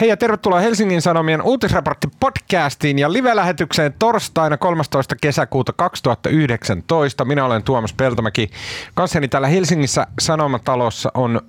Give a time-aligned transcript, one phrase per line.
[0.00, 5.16] Hei ja tervetuloa Helsingin Sanomien uutisraportti podcastiin ja live-lähetykseen torstaina 13.
[5.20, 7.24] kesäkuuta 2019.
[7.24, 8.50] Minä olen Tuomas Peltomäki.
[8.94, 11.40] Kanssani täällä Helsingissä Sanomatalossa on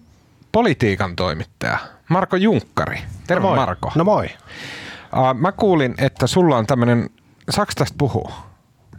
[0.51, 1.77] politiikan toimittaja
[2.09, 2.99] Marko Junkkari.
[3.27, 3.55] Terve no moi.
[3.55, 3.91] Marko.
[3.95, 4.29] No moi.
[5.33, 7.09] Mä kuulin, että sulla on tämmönen,
[7.49, 8.50] saaks tästä puhua?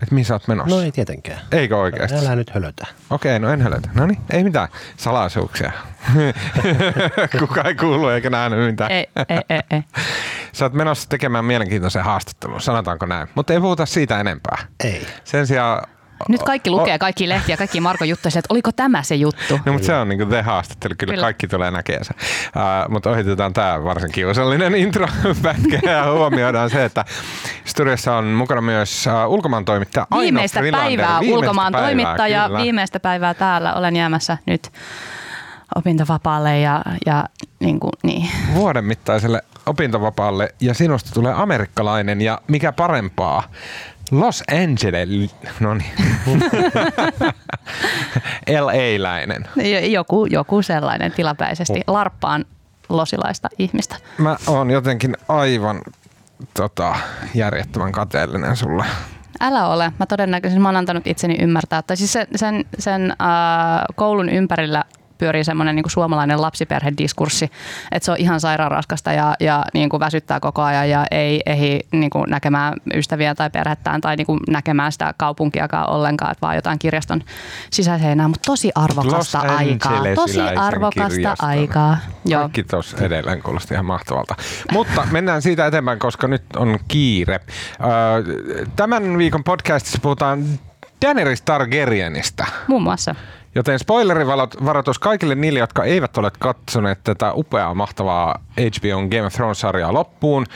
[0.03, 0.77] Että mihin sä oot menossa?
[0.77, 1.41] No ei tietenkään.
[1.53, 2.19] Eikö oikeasti?
[2.19, 2.87] Älä nyt hölötä.
[3.11, 3.89] Okei, no en hölötä.
[3.95, 5.73] No niin, ei mitään salaisuuksia.
[7.39, 8.91] Kuka ei kuulu eikä nähnyt mitään.
[8.93, 9.83] Ei, ei, ei, ei.
[10.53, 13.29] Sä oot menossa tekemään mielenkiintoisen haastattelun, sanotaanko näin.
[13.35, 14.59] Mutta ei puhuta siitä enempää.
[14.85, 15.07] Ei.
[15.25, 15.89] Sen sijaan...
[16.29, 19.61] Nyt kaikki lukee kaikki lehtiä, kaikki Marko juttuja, että oliko tämä se juttu?
[19.67, 21.25] No, mutta se on niinku the haastattelu, kyllä, Kyllä.
[21.25, 22.17] kaikki tulee näkemään sen.
[22.57, 25.07] Uh, mutta ohitetaan tämä varsin kiusallinen intro
[25.43, 27.05] pätkä ja huomioidaan se, että
[27.65, 30.89] studiossa on mukana myös uh, ulkomaan toimittaja Aino Viimeistä Frilander.
[30.89, 32.63] päivää Viimeistä ulkomaan päivää, toimittaja, kyllä.
[32.63, 33.75] viimeistä päivää täällä.
[33.75, 34.73] Olen jäämässä nyt
[35.75, 37.25] opintovapaalle ja, ja
[37.61, 38.31] niin kuin, niin.
[38.55, 43.43] vuoden mittaiselle opintovapaalle ja sinusta tulee amerikkalainen ja mikä parempaa,
[44.13, 45.93] Los Angeles, no niin,
[48.61, 49.45] LA-läinen.
[49.57, 51.81] Jo- joku, joku sellainen tilapäisesti.
[51.87, 52.45] Larppaan
[52.89, 53.97] losilaista ihmistä.
[54.19, 55.81] Mä oon jotenkin aivan
[56.55, 56.95] tota,
[57.35, 58.85] järjettömän kateellinen sulle.
[59.41, 59.93] Älä ole.
[59.99, 61.83] Mä todennäköisesti mä oon antanut itseni ymmärtää.
[61.83, 63.17] Tai siis sen, sen, sen äh,
[63.95, 64.85] koulun ympärillä
[65.23, 67.51] pyörii semmoinen niin suomalainen lapsiperhediskurssi,
[67.93, 71.41] että se on ihan sairaan raskasta ja, ja niin kuin väsyttää koko ajan ja ei
[71.47, 76.41] ehdi niin kuin näkemään ystäviä tai perhettään tai niin kuin näkemään sitä kaupunkiakaan ollenkaan, että
[76.43, 77.21] vaan jotain kirjaston
[77.71, 80.03] sisäseinää, mutta tosi arvokasta Los aikaa.
[80.15, 81.49] Tosi arvokasta kirjaston.
[81.49, 81.99] aikaa.
[82.25, 82.41] Joo.
[82.41, 84.35] Kaikki tuossa edelleen kuulosti ihan mahtavalta.
[84.73, 87.41] Mutta mennään siitä eteenpäin, koska nyt on kiire.
[88.77, 90.45] Tämän viikon podcastissa puhutaan
[91.05, 92.47] Daenerys Targaryenista.
[92.67, 93.15] Muun muassa.
[93.55, 99.93] Joten spoilerivaroitus kaikille niille, jotka eivät ole katsoneet tätä upeaa, mahtavaa HBOn Game of Thrones-sarjaa
[99.95, 100.47] loppuun.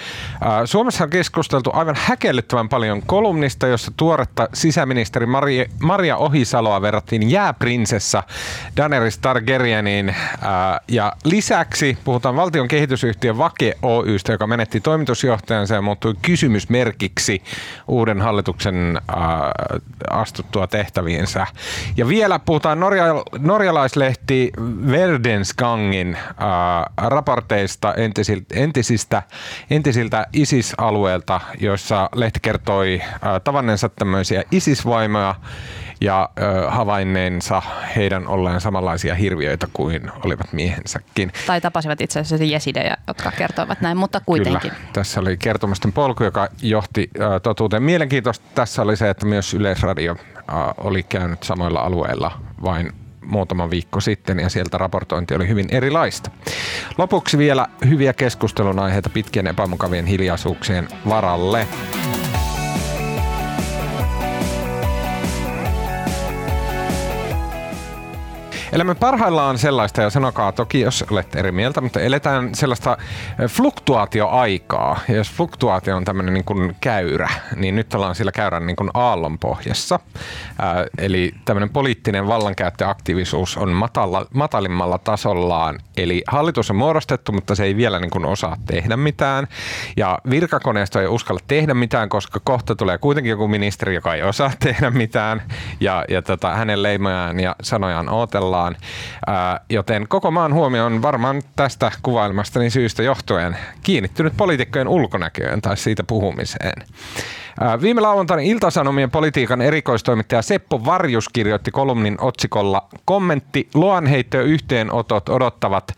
[0.65, 5.27] Suomessa on keskusteltu aivan häkellyttävän paljon kolumnista, jossa tuoretta sisäministeri
[5.81, 8.23] Maria, Ohisaloa verrattiin jääprinsessa
[8.77, 10.15] Daenerys Targaryeniin.
[10.89, 17.43] Ja lisäksi puhutaan valtion kehitysyhtiö Vake Oystä, joka menetti toimitusjohtajansa ja muuttui kysymysmerkiksi
[17.89, 19.01] uuden hallituksen
[20.11, 21.47] astuttua tehtäviinsä.
[21.97, 23.05] Ja vielä puhutaan norja,
[23.39, 24.51] norjalaislehti
[24.91, 29.23] Verdensgangin ää, raporteista entisistä, entisistä,
[29.71, 35.35] entisiltä ISIS-alueilta, joissa lehti kertoi ää, tavanneensa tämmöisiä ISIS-vaimoja
[36.01, 37.63] ja ö, havainneensa
[37.97, 41.33] heidän olleen samanlaisia hirviöitä kuin olivat miehensäkin.
[41.47, 44.71] Tai tapasivat itse asiassa jesidejä, jotka kertoivat näin, mutta kuitenkin.
[44.71, 44.85] Kyllä.
[44.93, 47.83] Tässä oli kertomusten polku, joka johti ä, totuuteen.
[47.83, 52.93] Mielenkiintoista tässä oli se, että myös Yleisradio ä, oli käynyt samoilla alueilla vain
[53.25, 56.31] muutama viikko sitten ja sieltä raportointi oli hyvin erilaista.
[56.99, 61.67] Lopuksi vielä hyviä keskustelun aiheita pitkien epämukavien hiljaisuuksien varalle.
[68.77, 72.97] Elämme parhaillaan sellaista, ja sanokaa toki, jos olette eri mieltä, mutta eletään sellaista
[73.41, 75.01] eh, fluktuaatioaikaa.
[75.09, 78.91] Ja jos fluktuaatio on tämmöinen niin kuin käyrä, niin nyt ollaan sillä käyrän niin kuin
[78.95, 80.01] aallon pohjassa.
[80.59, 85.79] Ää, eli tämmöinen poliittinen vallankäyttöaktiivisuus on matala, matalimmalla tasollaan.
[85.97, 89.49] Eli hallitus on muodostettu, mutta se ei vielä niin kuin osaa tehdä mitään.
[89.97, 94.53] Ja virkakoneisto ei uskalla tehdä mitään, koska kohta tulee kuitenkin joku ministeri, joka ei osaa
[94.65, 95.43] tehdä mitään.
[95.81, 98.66] Ja, ja tota, hänen leimojaan ja sanojaan odotellaan.
[99.27, 105.77] Ää, joten koko maan huomio on varmaan tästä kuvailmastani syystä johtuen kiinnittynyt poliitikkojen ulkonäköön tai
[105.77, 106.83] siitä puhumiseen.
[107.61, 115.29] Ää, Viime lauantaina Iltasanomien politiikan erikoistoimittaja Seppo Varjus kirjoitti kolumnin otsikolla Kommentti luonheitto ja yhteenotot
[115.29, 115.93] odottavat.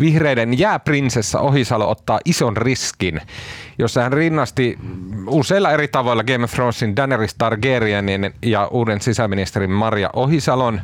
[0.00, 3.20] Vihreiden jääprinsessa Ohisalo ottaa ison riskin,
[3.78, 4.78] jossa hän rinnasti
[5.26, 10.80] useilla eri tavoilla Game of Thronesin Daenerys Targaryenin ja uuden sisäministerin Maria Ohisalon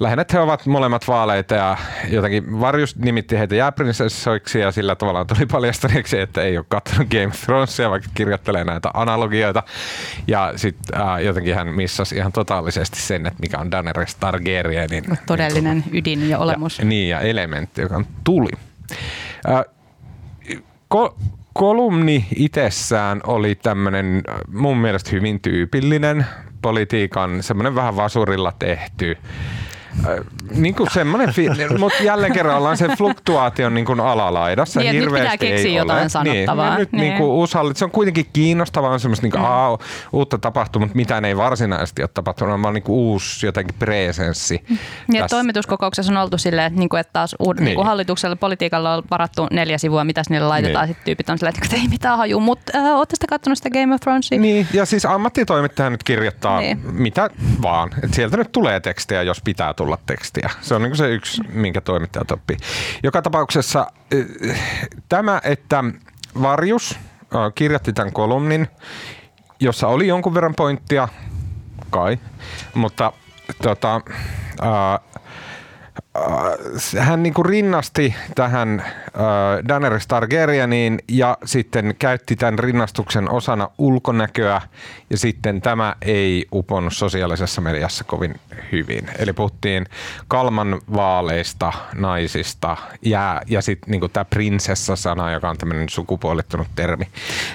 [0.00, 1.76] Lähinnä että he ovat molemmat vaaleita ja
[2.08, 7.26] jotenkin Varjus nimitti heitä jääprinsessoiksi ja sillä tavalla tuli paljastuneeksi, että ei ole katsonut Game
[7.26, 9.62] of Thronesia, vaikka kirjoittelee näitä analogioita.
[10.26, 15.84] Ja sitten äh, jotenkin hän missasi ihan totaalisesti sen, että mikä on Daenerys Targaryenin Todellinen
[15.92, 16.78] ydin ja olemus.
[16.78, 18.50] ja, niin, ja elementti, joka on tuli.
[19.48, 19.64] Äh,
[20.94, 21.16] ko-
[21.52, 26.26] kolumni itsessään oli tämmöinen mun mielestä hyvin tyypillinen
[26.62, 29.16] politiikan, semmoinen vähän vasurilla tehty
[30.54, 31.48] niin kuin semmoinen, fi-
[31.78, 34.80] mutta jälleen kerran ollaan se fluktuaation niin kuin alalaidassa.
[34.80, 36.08] Niin, nyt pitää keksiä ei jotain ole.
[36.08, 36.68] sanottavaa.
[36.70, 37.00] Niin, nyt Niin.
[37.00, 39.78] niin kuin uusi hallitus, se on kuitenkin kiinnostavaa, on semmoista niin kuin, aa,
[40.12, 44.54] uutta tapahtunut, mutta mitään ei varsinaisesti ole tapahtunut, vaan niin kuin uusi jotenkin presenssi.
[44.68, 45.36] Niin, että tässä.
[45.36, 47.64] toimituskokouksessa on oltu silleen, että, niinku, että taas uud, niin.
[47.64, 47.70] Niin.
[47.70, 50.84] Niinku hallituksella politiikalla on varattu neljä sivua, mitä niille laitetaan.
[50.84, 50.94] Niin.
[50.94, 53.94] Sitten tyypit on silleen, että ei mitään haju, mutta äh, ootte sitten katsonut sitä Game
[53.94, 54.38] of Thronesia?
[54.40, 56.82] Niin, ja siis ammattitoimittaja nyt kirjoittaa Niin.
[56.82, 56.94] niin.
[56.94, 57.30] mitä
[57.62, 57.90] vaan.
[58.02, 60.50] Et sieltä nyt tulee tekstiä, jos pitää tulla tekstiä.
[60.60, 62.56] Se on niin se yksi, minkä toimittajat oppii.
[63.02, 64.60] Joka tapauksessa eh,
[65.08, 65.84] tämä, että
[66.42, 66.98] Varjus
[67.54, 68.68] kirjoitti tämän kolumnin,
[69.60, 71.08] jossa oli jonkun verran pointtia,
[71.90, 72.18] kai,
[72.74, 73.12] mutta
[73.62, 74.00] tota,
[76.16, 84.60] äh, hän niinku rinnasti tähän äh, Daenerys Targaryeniin ja sitten käytti tämän rinnastuksen osana ulkonäköä
[85.10, 88.40] ja sitten tämä ei uponnut sosiaalisessa mediassa kovin
[88.72, 89.10] hyvin.
[89.18, 89.86] Eli puhuttiin
[90.28, 97.08] kalman vaaleista, naisista ja, ja sitten niinku tämä prinsessa-sana, joka on tämmöinen sukupuolittunut termi.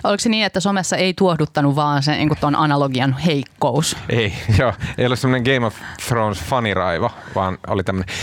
[0.04, 3.98] Oliko se niin, että somessa ei tuohduttanut vaan sen niin tuon analogian heikkous?
[4.10, 5.76] Ei, joo, ei ole semmoinen Game of
[6.08, 8.16] Thrones faniraivo, vaan oli tämmöinen.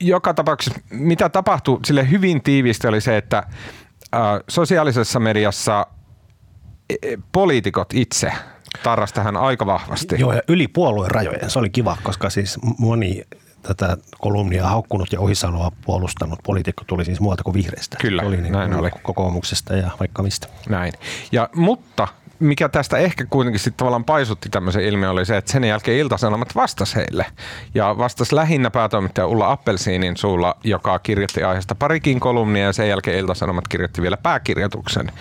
[0.00, 5.86] Joka tapauksessa, mitä tapahtui sille hyvin tiiviisti oli se, että äh, sosiaalisessa mediassa
[6.90, 8.32] e, poliitikot itse
[8.82, 10.16] tarras tähän aika vahvasti.
[10.18, 11.50] Joo, ja yli puolueen rajojen.
[11.50, 13.24] Se oli kiva, koska siis moni
[13.62, 17.96] tätä kolumnia haukkunut ja Ohisaloa puolustanut poliitikko tuli siis muualta kuin vihreistä.
[18.00, 18.90] Kyllä, Se oli niin näin oli.
[19.02, 20.48] kokoomuksesta ja vaikka mistä.
[20.68, 20.92] Näin.
[21.32, 22.08] Ja, mutta
[22.40, 26.54] mikä tästä ehkä kuitenkin sitten tavallaan paisutti tämmöisen ilmiön oli se, että sen jälkeen Ilta-Sanomat
[26.54, 27.26] vastasi heille.
[27.74, 33.18] Ja vastasi lähinnä päätoimittaja Ulla Appelsiinin suulla, joka kirjoitti aiheesta parikin kolumnia ja sen jälkeen
[33.18, 35.12] Ilta-Sanomat kirjoitti vielä pääkirjoituksen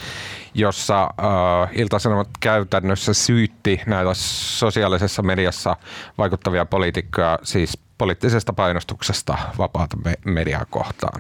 [0.54, 5.76] jossa äh, Ilta-Sanomat käytännössä syytti näitä sosiaalisessa mediassa
[6.18, 11.20] vaikuttavia poliitikkoja siis poliittisesta painostuksesta vapaata me- mediaa kohtaan.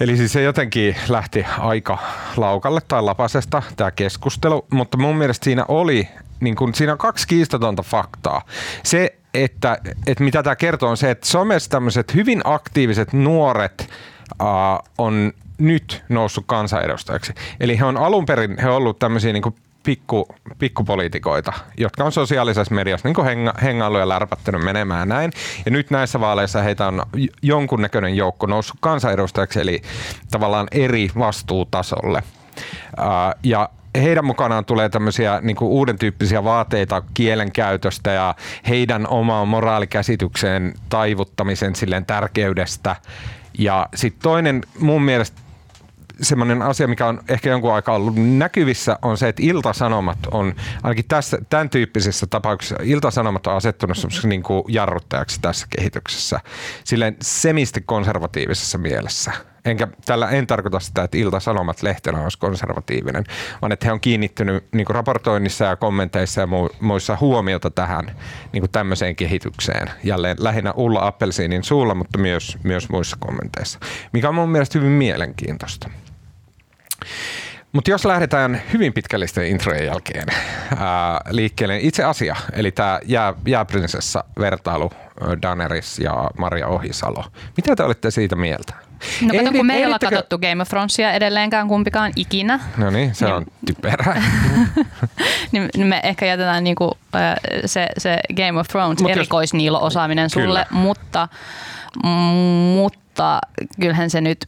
[0.00, 1.98] Eli siis se jotenkin lähti aika
[2.36, 6.08] laukalle tai lapasesta tämä keskustelu, mutta mun mielestä siinä oli,
[6.40, 8.42] niin kun, siinä on kaksi kiistatonta faktaa.
[8.82, 13.90] Se, että, että mitä tämä kertoo on se, että somessa tämmöiset hyvin aktiiviset nuoret
[14.42, 14.46] uh,
[14.98, 17.32] on nyt noussut kansanedustajaksi.
[17.60, 19.54] Eli he on alun perin he ollut tämmöisiä niin
[19.88, 25.32] pikku, pikkupoliitikoita, jotka on sosiaalisessa mediassa niin henga, hengailu ja lärpättänyt menemään näin.
[25.64, 27.02] Ja nyt näissä vaaleissa heitä on
[27.42, 29.82] jonkunnäköinen joukko noussut kansanedustajaksi, eli
[30.30, 32.22] tavallaan eri vastuutasolle.
[33.42, 38.34] Ja heidän mukanaan tulee tämmöisiä niin kuin uuden tyyppisiä vaateita kielenkäytöstä ja
[38.68, 42.96] heidän omaan moraalikäsitykseen taivuttamisen silleen tärkeydestä.
[43.58, 45.40] Ja sitten toinen mun mielestä
[46.20, 51.04] semmoinen asia, mikä on ehkä jonkun aikaa ollut näkyvissä, on se, että Ilta-Sanomat on, ainakin
[51.08, 56.40] tässä, tämän tyyppisessä tapauksessa, Ilta-Sanomat on asettunut niin kuin jarruttajaksi tässä kehityksessä,
[56.84, 59.32] silleen semisti konservatiivisessa mielessä.
[59.64, 63.24] Enkä tällä en tarkoita sitä, että Ilta-Sanomat lehtenä olisi konservatiivinen,
[63.62, 68.04] vaan että he on kiinnittynyt niin kuin raportoinnissa ja kommenteissa ja mu- muissa huomiota tähän
[68.52, 69.90] niin kuin tämmöiseen kehitykseen.
[70.04, 73.78] Jälleen lähinnä Ulla Appelsiinin suulla, mutta myös, myös muissa kommenteissa,
[74.12, 75.90] mikä on mun mielestä hyvin mielenkiintoista.
[77.72, 80.26] Mutta jos lähdetään hyvin pitkällisten introjen jälkeen
[80.78, 84.90] ää, liikkeelle itse asia, eli tämä jää, jääprinsessa vertailu
[85.22, 87.24] ö, Daenerys ja Maria Ohisalo.
[87.56, 88.74] Mitä te olette siitä mieltä?
[89.22, 93.14] No kato, kun me ei olla katsottu Game of Thronesia edelleenkään kumpikaan ikinä, No niin,
[93.14, 93.34] se Niin.
[93.34, 94.22] on typerää.
[95.52, 97.34] niin niin me ehkä jätetään niinku, äh,
[97.66, 100.66] se, se Game of Thrones Mut jos- erikoisniilo-osaaminen sulle, Kyllä.
[100.70, 101.28] mutta,
[102.74, 103.38] mutta
[103.80, 104.46] kyllähän se nyt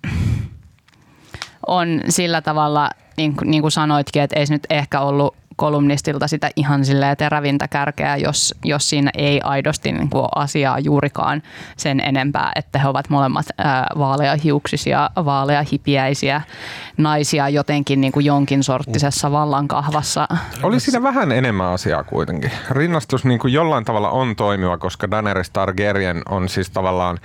[1.66, 6.28] on sillä tavalla, niin, kuin- niin kuin sanoitkin, että ei se nyt ehkä ollut kolumnistilta
[6.28, 11.42] sitä ihan silleen terävintä kärkeä, jos, jos siinä ei aidosti niin kuin asiaa juurikaan
[11.76, 16.42] sen enempää, että he ovat molemmat ää, vaaleahiuksisia, vaaleahipiäisiä
[16.96, 20.28] naisia jotenkin niin kuin jonkin sorttisessa vallankahvassa.
[20.62, 22.50] Oli siinä vähän enemmän asiaa kuitenkin.
[22.70, 27.18] Rinnastus niin kuin jollain tavalla on toimiva, koska Daenerys Targaryen on siis tavallaan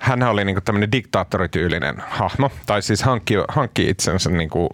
[0.00, 4.68] hän oli niin tämmöinen diktaattorityylinen hahmo, tai siis hankki, hankki itsensä niin kuin,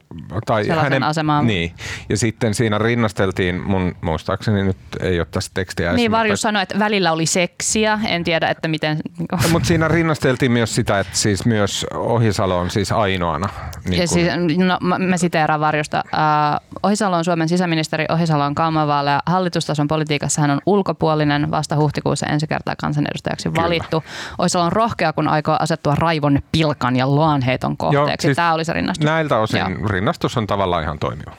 [0.47, 1.47] tai Sellaisen asemaan.
[1.47, 1.75] Niin,
[2.09, 6.79] ja sitten siinä rinnasteltiin, mun muistaakseni nyt ei ole tässä tekstiä Niin Varjus sanoi, että
[6.79, 7.99] välillä oli seksiä.
[8.09, 8.99] En tiedä, että miten...
[9.53, 13.49] Mutta siinä rinnasteltiin myös sitä, että siis myös Ohisalo on siis ainoana.
[13.85, 16.05] Niin Ja kun- siis, no, mä, mä siteeraan Varjosta.
[16.07, 18.05] Uh, Ohisalo on Suomen sisäministeri.
[18.09, 19.23] Ohisalo on kaumavaaleja.
[19.27, 21.50] Hallitustason politiikassa hän on ulkopuolinen.
[21.50, 23.62] Vasta huhtikuussa ensi kertaa kansanedustajaksi Kyllä.
[23.62, 24.05] valittu.
[24.39, 28.27] Ohisalo on rohkea, kun aikoo asettua raivon pilkan ja loanheiton kohteeksi.
[28.27, 29.05] siis Tämä oli se rinnastus.
[29.05, 29.89] Näiltä osin Joo.
[29.89, 31.33] rinnastus on tavallaan ihan toimiva.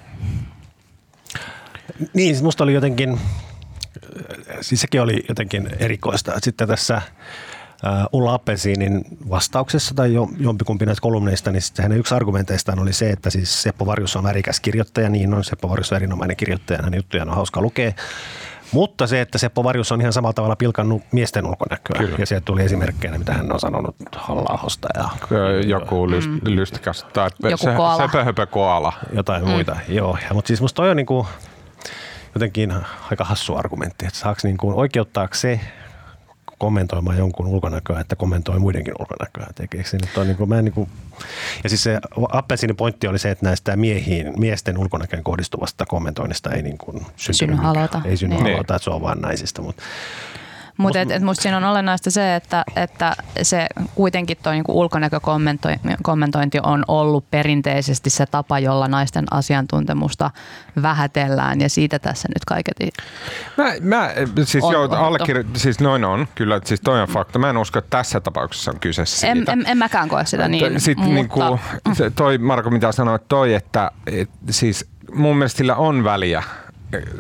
[2.13, 3.19] Niin, siis musta oli jotenkin,
[4.61, 6.31] siis sekin oli jotenkin erikoista.
[6.41, 7.01] Sitten tässä
[8.11, 13.29] Ulla Appelsiinin vastauksessa tai jo, jompikumpi näistä kolumneista, niin hänen yksi argumenteistaan oli se, että
[13.29, 17.29] siis Seppo Varjus on värikäs kirjoittaja, niin on Seppo Varjus on erinomainen kirjoittaja, hänen juttujaan
[17.29, 17.91] on hauska lukea.
[18.71, 21.97] Mutta se, että Seppo Varjus on ihan samalla tavalla pilkannut miesten ulkonäköä.
[21.97, 22.15] Kyllä.
[22.19, 24.59] Ja sieltä tuli esimerkkejä, mitä hän on sanonut halla
[24.95, 25.09] ja
[25.65, 26.39] Joku lyst, mm.
[26.43, 28.07] lystikäs tai Joku se, koala.
[28.07, 28.93] sepöhöpö koala.
[29.13, 29.49] Jotain mm.
[29.49, 30.17] muita, joo.
[30.27, 31.27] Ja, mutta siis musta toi on niinku
[32.35, 32.73] jotenkin
[33.11, 35.59] aika hassu argumentti, että saako niinku oikeuttaako se
[36.61, 39.47] kommentoimaan jonkun ulkonäköä, että kommentoi muidenkin ulkonäköä.
[39.59, 40.89] Eikö se nyt ole niin kuin, mä en niin kuin,
[41.63, 41.99] ja siis se
[42.31, 47.55] Appelsinin pointti oli se, että näistä miehiin, miesten ulkonäköön kohdistuvasta kommentoinnista ei niin kuin synny
[47.55, 48.01] halota.
[48.05, 48.53] Ei synny niin.
[48.53, 49.61] halota, että se on vain naisista.
[49.61, 49.83] Mutta
[50.81, 56.59] mutta et, et musta siinä on olennaista se, että, että se kuitenkin tuo niinku ulkonäkökommentointi
[56.63, 60.31] on ollut perinteisesti se tapa, jolla naisten asiantuntemusta
[60.81, 62.89] vähätellään ja siitä tässä nyt kaiketi
[63.57, 64.09] Mä, mä
[64.43, 67.39] siis on, joo, allekir- siis noin on, kyllä, siis toi on fakta.
[67.39, 69.31] Mä en usko, että tässä tapauksessa on kyse siitä.
[69.31, 71.49] En, en, en mäkään koe sitä niin, Sitten mutta...
[71.49, 71.59] niinku,
[71.93, 76.43] se, toi Marko, mitä sanoit, toi, että et, siis mun mielestä sillä on väliä,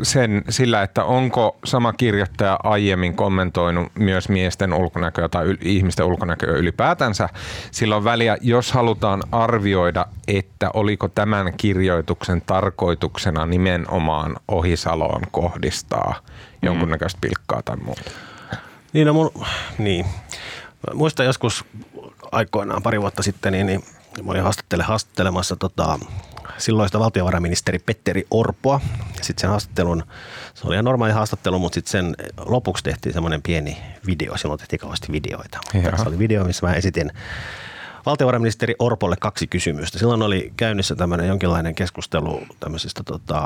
[0.03, 6.53] sen sillä, että onko sama kirjoittaja aiemmin kommentoinut myös miesten ulkonäköä tai y- ihmisten ulkonäköä
[6.53, 7.29] ylipäätänsä.
[7.71, 16.15] Sillä on väliä, jos halutaan arvioida, että oliko tämän kirjoituksen tarkoituksena nimenomaan Ohisaloon kohdistaa
[16.61, 18.11] jonkunnäköistä pilkkaa tai muuta.
[18.93, 19.31] Niin, no mun,
[19.77, 20.05] niin.
[20.93, 21.65] Muistan joskus
[22.31, 23.83] aikoinaan pari vuotta sitten, niin, niin
[24.23, 25.99] mä olin haastattele, haastattelemassa tota,
[26.57, 28.81] silloista valtiovarainministeri Petteri Orpoa.
[29.21, 30.03] Sitten sen haastattelun,
[30.53, 34.37] se oli ihan normaali haastattelu, mutta sitten sen lopuksi tehtiin semmoinen pieni video.
[34.37, 35.59] Silloin tehtiin kauheasti videoita.
[36.03, 37.11] Se oli video, missä mä esitin
[38.05, 39.99] valtiovarainministeri Orpolle kaksi kysymystä.
[39.99, 43.41] Silloin oli käynnissä tämmöinen jonkinlainen keskustelu tämmöisistä tota,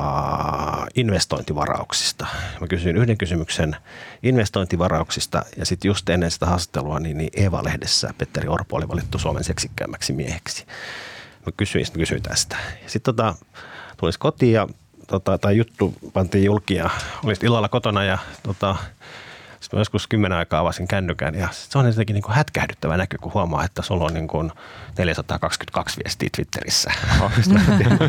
[0.95, 2.25] investointivarauksista.
[2.61, 3.75] Mä kysyin yhden kysymyksen
[4.23, 9.43] investointivarauksista ja sitten just ennen sitä haastattelua niin, niin Eeva-lehdessä Petteri Orpo oli valittu Suomen
[9.43, 10.65] seksikkäämmäksi mieheksi.
[11.45, 12.57] Mä kysyin, sitten kysyin tästä.
[12.87, 13.35] Sitten tota,
[13.97, 14.67] tulisi kotiin ja
[15.07, 16.89] tota, tai juttu pantiin julki ja
[17.23, 18.75] olisit illalla kotona ja tota,
[19.75, 23.33] mä joskus kymmenen aikaa avasin kännykän ja se on jotenkin niin kuin hätkähdyttävä näky, kun
[23.33, 24.51] huomaa, että sulla on niin kuin
[24.97, 26.91] 422 viestiä Twitterissä.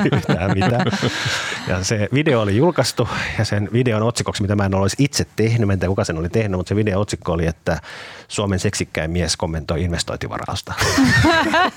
[0.17, 0.87] yhtään mitään.
[1.69, 3.09] Ja se video oli julkaistu
[3.39, 6.29] ja sen videon otsikoksi, mitä mä en olisi itse tehnyt, en tiedä kuka sen oli
[6.29, 7.81] tehnyt, mutta se video otsikko oli, että
[8.29, 10.75] Suomen seksikkäin mies kommentoi investointivarausta.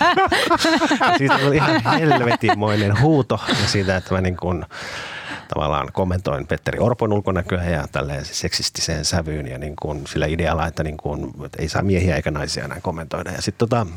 [1.18, 4.66] siitä oli ihan helvetimoinen huuto ja siitä, että mä niin kuin
[5.54, 10.84] tavallaan kommentoin Petteri Orpon ulkonäköä ja tälleen seksistiseen sävyyn ja niin kuin sillä idealla, että,
[10.84, 13.32] niin kuin, että ei saa miehiä eikä naisia enää kommentoida.
[13.32, 13.88] Ja sitten tota,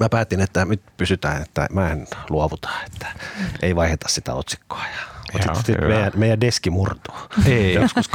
[0.00, 3.06] mä päätin, että nyt pysytään, että mä en luovuta, että
[3.62, 4.82] ei vaiheta sitä otsikkoa.
[4.82, 7.14] Ja mutta sitten meidän, meidän deski murtuu.
[7.46, 7.74] Ei.
[7.74, 8.10] Joskus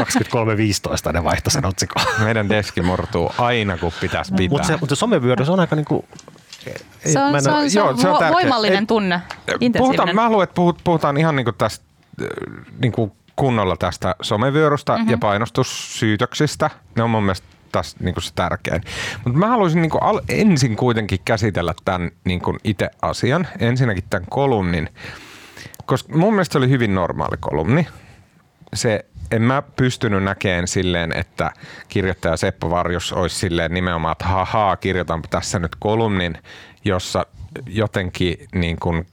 [1.08, 2.04] 23.15 ne vaihtaa sen otsikon.
[2.24, 4.50] Meidän deski murtuu aina, kun pitäisi pitää.
[4.50, 6.06] Mutta se, mutta somevyöry, se on aika niinku
[7.06, 9.22] se on, se on, joo, se on voimallinen tunne.
[9.78, 11.86] Puhutaan, mä haluan, että puhutaan ihan niin kuin tästä
[12.82, 15.10] niin kuin kunnolla tästä somevyörystä mm-hmm.
[15.10, 16.70] ja painostussyytöksistä.
[16.96, 18.82] Ne on mun mielestä tässä niin kuin se tärkein.
[19.26, 23.48] Mutta mä haluaisin niin kuin al- ensin kuitenkin käsitellä tämän niin kuin itse asian.
[23.60, 24.90] Ensinnäkin tämän kolumnin,
[25.86, 27.88] koska mun mielestä se oli hyvin normaali kolumni.
[28.74, 31.52] Se, en mä pystynyt näkemään silleen, että
[31.88, 36.38] kirjoittaja Seppo Varjus olisi silleen nimenomaan, että hahaa, kirjoitanpa tässä nyt kolumnin,
[36.86, 37.26] jossa
[37.68, 39.08] jotenkin niin kuin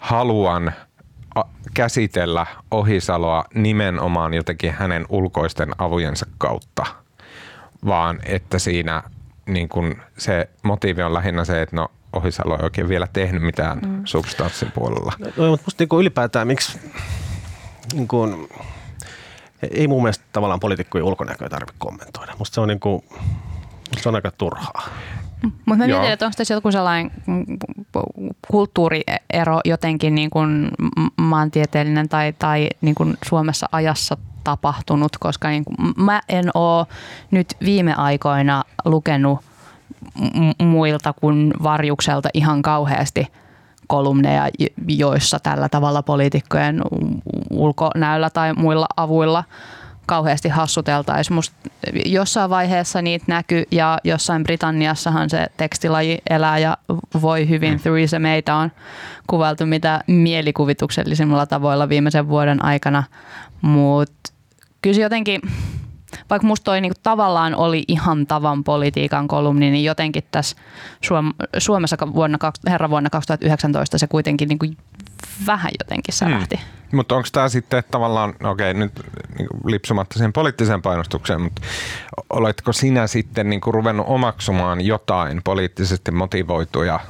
[0.00, 0.72] haluan–
[1.74, 6.86] käsitellä Ohisaloa nimenomaan jotenkin hänen ulkoisten avujensa kautta,
[7.86, 9.02] vaan että siinä
[9.46, 13.78] niin kun se motiivi on lähinnä se, että no Ohisalo ei oikein vielä tehnyt mitään
[13.78, 14.02] mm.
[14.04, 15.12] substanssin puolella.
[15.18, 16.78] No, mutta musta niin ylipäätään, miksi
[17.92, 18.48] niin kun,
[19.70, 22.32] ei mun mielestä tavallaan poliitikkojen ulkonäköä tarvitse kommentoida.
[22.38, 23.04] Musta se on, niin kuin,
[23.90, 24.88] musta se on aika turhaa.
[25.42, 27.10] Mutta mä mietin, että onko tässä joku sellainen
[28.50, 30.70] kulttuuriero jotenkin niin kuin
[31.16, 36.86] maantieteellinen tai, tai niin kuin Suomessa ajassa tapahtunut, koska niin kuin mä en ole
[37.30, 39.38] nyt viime aikoina lukenut
[40.62, 43.26] muilta kuin Varjukselta ihan kauheasti
[43.86, 44.48] kolumneja,
[44.88, 46.82] joissa tällä tavalla poliitikkojen
[47.50, 49.44] ulkonäöllä tai muilla avuilla–
[50.10, 51.34] kauheasti hassuteltaisiin.
[51.34, 51.56] Musta
[52.06, 56.76] jossain vaiheessa niitä näkyy ja jossain Britanniassahan se tekstilaji elää ja
[57.22, 57.72] voi hyvin.
[57.72, 57.80] Mm.
[57.80, 58.72] Theresa Mayta on
[59.26, 63.02] kuvailtu mitä mielikuvituksellisimmilla tavoilla viimeisen vuoden aikana,
[63.62, 64.32] mutta
[64.82, 65.40] kyllä se jotenkin
[66.30, 70.56] vaikka musta toi niinku tavallaan oli ihan tavan politiikan kolumni, niin jotenkin tässä
[71.58, 72.38] Suomessa vuonna,
[72.68, 74.66] herra vuonna 2019 se kuitenkin niinku
[75.46, 76.56] vähän jotenkin särähti.
[76.56, 76.80] Mm.
[76.92, 78.92] Mutta onko tämä sitten tavallaan, okei nyt
[79.38, 81.62] niin lipsumatta siihen poliittiseen painostukseen, mutta
[82.30, 87.00] oletko sinä sitten niin kuin ruvennut omaksumaan jotain poliittisesti motivoituja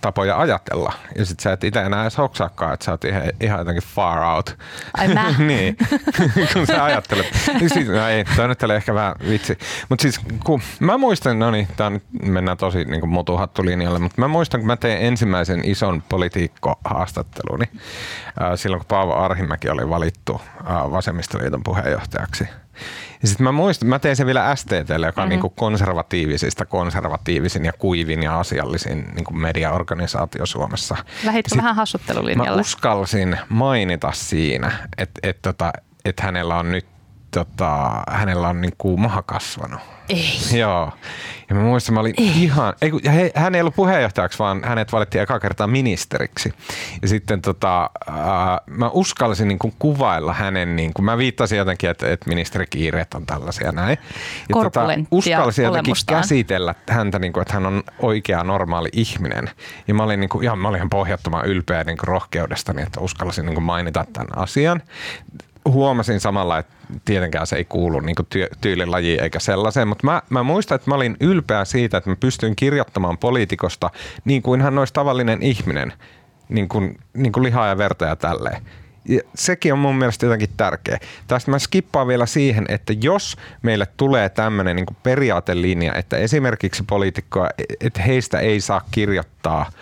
[0.00, 0.92] tapoja ajatella?
[1.18, 4.18] Ja sitten sä et itse enää edes hoksaakaan, että sä oot ihan, ihan jotenkin far
[4.18, 4.56] out.
[4.96, 5.34] Ai mä?
[5.38, 5.76] niin,
[6.52, 7.26] kun sä ajattelet.
[7.60, 9.58] Niin siis, no ei, toi nyt oli ehkä vähän vitsi.
[9.88, 14.28] Mutta siis kun mä muistan, no niin, tää nyt mennään tosi niin mutuhattulinjalle, mutta mä
[14.28, 16.02] muistan, kun mä tein ensimmäisen ison
[17.28, 17.64] politiikko-haastatteluni
[18.42, 22.48] äh, silloin, kun Paavo Arhimäki oli valittu äh, vasemmistoliiton puheenjohtajaksi.
[23.22, 25.42] Ja sitten mä muistan, mä tein sen vielä STTlle, joka on mm-hmm.
[25.42, 30.96] niin konservatiivisista konservatiivisin ja kuivin ja asiallisin niin kuin mediaorganisaatio Suomessa.
[31.24, 32.56] Lähitkö vähän hassuttelulinjalle?
[32.56, 35.72] Mä uskalsin mainita siinä, että et, tota,
[36.04, 36.86] et hänellä on nyt
[37.30, 39.80] tota, hänellä on niin kuin maha kasvanut.
[40.08, 40.58] Ei.
[40.58, 40.92] Joo.
[41.48, 42.42] Ja mä muistan, mä olin ei.
[42.42, 46.52] ihan, ei, kun, he, hän ei ollut puheenjohtajaksi, vaan hänet valittiin eka kertaa ministeriksi.
[47.02, 48.16] Ja sitten tota, äh,
[48.66, 53.26] mä uskalsin niin kuin kuvailla hänen, niin kuin, mä viittasin jotenkin, että, että ministerikiireet on
[53.26, 53.98] tällaisia näin.
[54.48, 56.20] Ja tota, uskalsin jotenkin olemustaan.
[56.20, 59.50] käsitellä häntä, niin kuin, että hän on oikea normaali ihminen.
[59.88, 63.00] Ja mä olin, niin kuin, ihan, mä olin ihan pohjattoman ylpeä niin kuin rohkeudestani, että
[63.00, 64.82] uskalsin niin kuin mainita tämän asian
[65.70, 70.42] huomasin samalla, että tietenkään se ei kuulu niin tyy- tyylilajiin eikä sellaiseen, mutta mä, mä
[70.42, 73.90] muistan, että mä olin ylpeä siitä, että mä pystyin kirjoittamaan poliitikosta
[74.24, 75.92] niin kuin hän olisi tavallinen ihminen,
[76.48, 78.62] niin kuin, niin kuin lihaa ja verta ja tälleen.
[79.08, 80.98] Ja sekin on mun mielestä jotenkin tärkeä.
[81.26, 87.48] Tästä mä skippaan vielä siihen, että jos meille tulee tämmöinen niin periaatelinja, että esimerkiksi poliitikkoa,
[87.80, 89.66] että heistä ei saa kirjoittaa–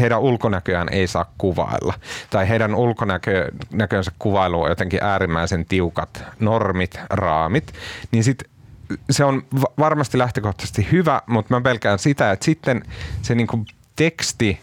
[0.00, 1.94] heidän ulkonäköään ei saa kuvailla.
[2.30, 7.72] Tai heidän ulkonäkönsä kuvailu on jotenkin äärimmäisen tiukat normit, raamit,
[8.10, 8.50] niin sitten
[9.10, 9.42] se on
[9.78, 12.82] varmasti lähtökohtaisesti hyvä, mutta mä pelkään sitä, että sitten
[13.22, 14.60] se niin kuin teksti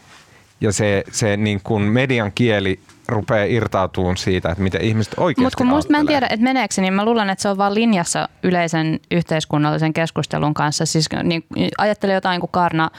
[0.62, 5.58] ja se, se niin kuin median kieli rupeaa irtautumaan siitä, että miten ihmiset oikeasti Mutta
[5.58, 8.30] kun musta mä en tiedä, että meneekö niin mä luulen, että se on vaan linjassa
[8.44, 10.86] yleisen yhteiskunnallisen keskustelun kanssa.
[10.86, 11.44] Siis niin,
[11.78, 12.90] ajattele jotain kuin Karna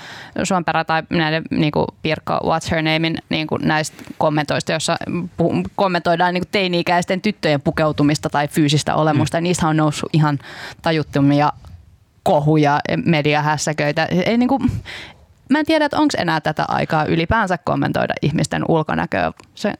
[0.44, 4.96] Suomperä tai näiden niin kuin Pirkko What's Her Namein niin kuin näistä kommentoista, jossa
[5.42, 9.40] puh- kommentoidaan niin kuin teini-ikäisten tyttöjen pukeutumista tai fyysistä olemusta.
[9.40, 9.42] Mm.
[9.42, 10.38] Niistä on noussut ihan
[10.82, 11.52] tajuttomia
[12.22, 14.04] kohuja, mediahässäköitä.
[14.26, 14.62] Ei, niin kuin,
[15.50, 19.32] mä en tiedä, että onko enää tätä aikaa ylipäänsä kommentoida ihmisten ulkonäköä.
[19.54, 19.74] Se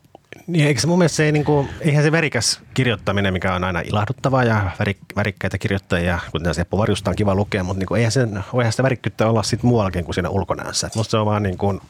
[0.47, 3.65] niin, eikö se mun mielestä se ei, niin kuin, eihän se värikäs kirjoittaminen, mikä on
[3.65, 7.99] aina ilahduttavaa ja värik, värikkäitä kirjoittajia, kuten Seppo Varjusta on kiva lukea, mutta niin kuin,
[7.99, 10.91] eihän, sen, eihän sitä värikkyyttä olla sit muuallakin kuin siinä ulkonäössä.
[10.97, 11.81] musta se on vaan niin kuin,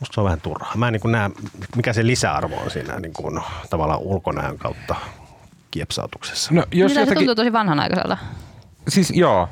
[0.00, 0.72] musta se on vähän turhaa.
[0.76, 1.30] Mä en niin kuin näe,
[1.76, 4.96] mikä se lisäarvo on siinä niin kuin, tavallaan ulkonäön kautta
[5.70, 6.54] kiepsautuksessa.
[6.54, 7.08] No, jos Mitä jotakin...
[7.08, 8.16] se tuntuu tosi vanhanaikaiselta?
[8.88, 9.48] Siis joo,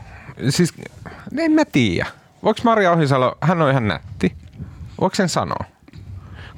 [0.49, 0.75] siis
[1.39, 2.07] en mä tiedä.
[2.43, 4.37] Voiko Maria Ohisalo, hän on ihan nätti.
[5.01, 5.78] Voiko sen sanoa?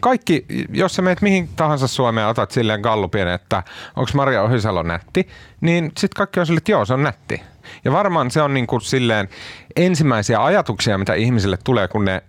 [0.00, 3.62] Kaikki, jos sä meet mihin tahansa Suomeen otat silleen gallupien, että
[3.96, 5.28] onko Maria Ohisalo nätti,
[5.60, 7.42] niin sitten kaikki on silleen, että joo, se on nätti.
[7.84, 9.28] Ja varmaan se on niin kuin silleen
[9.76, 12.22] ensimmäisiä ajatuksia, mitä ihmisille tulee, kun ne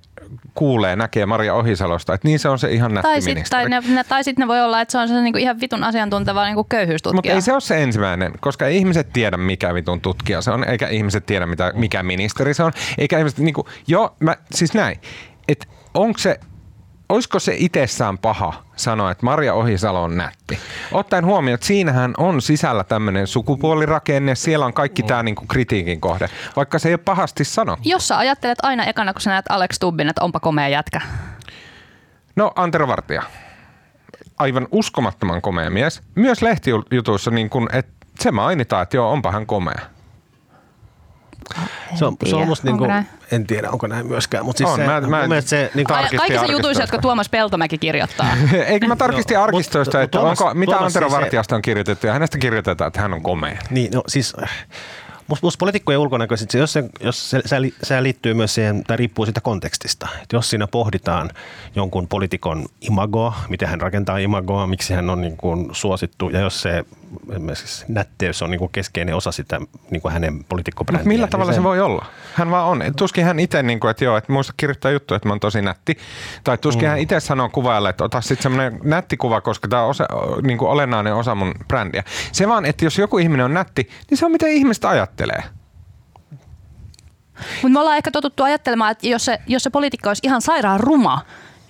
[0.53, 3.81] kuulee, näkee Maria Ohisalosta, että niin se on se ihan nätti tai sitten tai ne,
[3.87, 6.63] ne, tai sit ne voi olla, että se on se niinku ihan vitun asiantunteva niinku
[6.63, 7.15] köyhyystutkija.
[7.15, 10.63] Mutta ei se ole se ensimmäinen, koska ei ihmiset tiedä, mikä vitun tutkija se on,
[10.63, 14.99] eikä ihmiset tiedä, mitä, mikä ministeri se on, eikä ihmiset, niinku, joo, mä, siis näin,
[15.47, 16.39] että onko se
[17.11, 20.59] olisiko se itsessään paha sanoa, että Maria Ohisalo on nätti?
[20.91, 26.29] Ottaen huomioon, että siinähän on sisällä tämmöinen sukupuolirakenne, siellä on kaikki tämä niinku kritiikin kohde,
[26.55, 27.77] vaikka se ei ole pahasti sano.
[27.83, 31.01] Jos sä ajattelet aina ekana, kun sä näet Alex Tubbin, että onpa komea jätkä.
[32.35, 33.23] No Antero Vartija.
[34.39, 36.01] Aivan uskomattoman komea mies.
[36.15, 39.79] Myös lehtijutuissa, niin kun, että se mainitaan, että joo, onpa hän komea.
[41.95, 42.87] Se on, se on musta niinku,
[43.31, 44.45] en tiedä, onko näin myöskään.
[44.45, 48.27] Mutta siis on, se, mä, mä se, niin Kaikissa jutuissa, jotka Tuomas Peltomäki kirjoittaa.
[48.67, 52.07] Eikö mä tarkistin no, arkistoista, että Tuomas, onko, mitä Tuomas, Antero siis Vartijasta on kirjoitettu
[52.07, 53.57] ja hänestä kirjoitetaan, että hän on komea.
[53.69, 54.33] Niin, no siis
[55.41, 59.41] Musta poliitikkojen ulkonäkö, jos, se, jos se, se, se liittyy myös siihen, tai riippuu siitä
[59.41, 60.07] kontekstista.
[60.23, 61.29] Et jos siinä pohditaan
[61.75, 66.61] jonkun poliitikon imagoa, miten hän rakentaa imagoa, miksi hän on niin kuin suosittu, ja jos
[66.61, 66.85] se
[67.31, 71.07] esimerkiksi nätteys on niin kuin keskeinen osa sitä niin kuin hänen poliitikkobrändiä.
[71.07, 72.05] Millä niin tavalla se, se voi olla?
[72.33, 72.83] Hän vaan on.
[72.97, 75.61] Tuskin hän itse, niin kuin, että joo, että muista kirjoittaa juttu, että mä oon tosi
[75.61, 75.97] nätti.
[76.43, 76.89] Tai tuskin mm.
[76.89, 80.07] hän itse sanoo kuvaajalle, että ota sitten semmoinen nätti kuva, koska tämä on osa,
[80.41, 82.03] niin kuin olennainen osa mun brändiä.
[82.31, 85.20] Se vaan, että jos joku ihminen on nätti, niin se on mitä ihmistä ajattelee.
[87.61, 90.79] Mutta me ollaan ehkä totuttu ajattelemaan, että jos se, jos se poliitikko olisi ihan sairaan
[90.79, 91.21] ruma,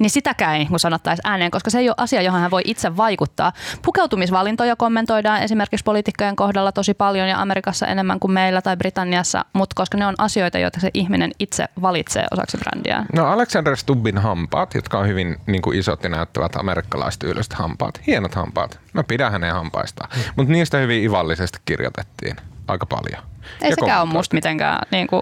[0.02, 2.98] niin sitäkään ei niin sanottaisi ääneen, koska se ei ole asia, johon hän voi itse
[2.98, 3.54] vaikuttaa.
[3.82, 9.74] Pukeutumisvalintoja kommentoidaan esimerkiksi poliitikkojen kohdalla tosi paljon ja Amerikassa enemmän kuin meillä tai Britanniassa, mutta
[9.76, 13.06] koska ne on asioita, joita se ihminen itse valitsee osaksi brändiä.
[13.16, 18.02] No Alexander Stubbin hampaat, jotka on hyvin niin kuin isot ja näyttävät amerikkalaistyyliset hampaat.
[18.08, 18.80] Hienot hampaat.
[18.94, 20.10] Mä pidän hänen hampaistaan.
[20.16, 20.22] Mm.
[20.36, 22.36] Mutta niistä hyvin ivallisesti kirjoitettiin
[22.68, 23.31] aika paljon.
[23.62, 25.21] Ei sekään ole musta mitenkään niin kuin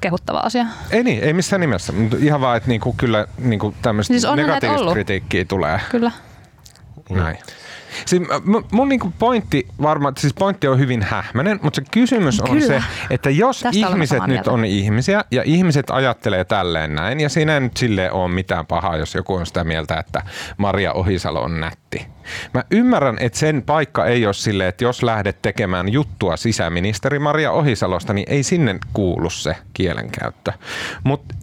[0.00, 0.66] kehuttava asia.
[0.90, 1.92] Ei niin, ei missään nimessä.
[1.92, 5.80] Mutta ihan vaan, että niinku kyllä niinku tämmöistä siis negatiivista kritiikkiä tulee.
[5.90, 6.10] Kyllä.
[7.10, 7.38] Näin.
[8.04, 8.22] Siis
[8.72, 12.66] mun niinku pointti varmaan, siis pointti on hyvin hähmäinen, mutta se kysymys on Kyllä.
[12.66, 14.50] se, että jos Tästä ihmiset nyt mieltä.
[14.50, 18.96] on ihmisiä ja ihmiset ajattelee tälleen näin ja siinä ei nyt sille ole mitään pahaa,
[18.96, 20.22] jos joku on sitä mieltä, että
[20.56, 22.06] Maria Ohisalo on nätti.
[22.54, 27.52] Mä ymmärrän, että sen paikka ei ole silleen, että jos lähdet tekemään juttua sisäministeri Maria
[27.52, 30.52] Ohisalosta, niin ei sinne kuulu se kielenkäyttö.
[31.04, 31.34] Mutta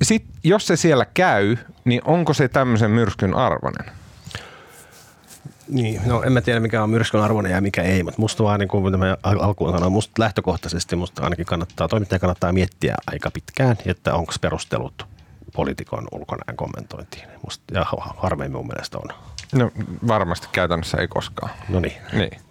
[0.43, 3.85] jos se siellä käy, niin onko se tämmöisen myrskyn arvoinen?
[5.67, 8.59] Niin, no en mä tiedä mikä on myrskyn arvoinen ja mikä ei, mutta musta vaan
[8.59, 13.77] niin kuin mä alkuun sanoin, musta lähtökohtaisesti musta ainakin kannattaa, toimittaja kannattaa miettiä aika pitkään,
[13.85, 15.05] että onko perustelut
[15.53, 17.23] poliitikon ulkonäön kommentointiin.
[17.43, 17.85] Musta, ja
[18.17, 19.09] harvein mun mielestä on.
[19.53, 19.71] No
[20.07, 21.51] varmasti käytännössä ei koskaan.
[21.69, 21.93] No niin.
[22.13, 22.41] Niin.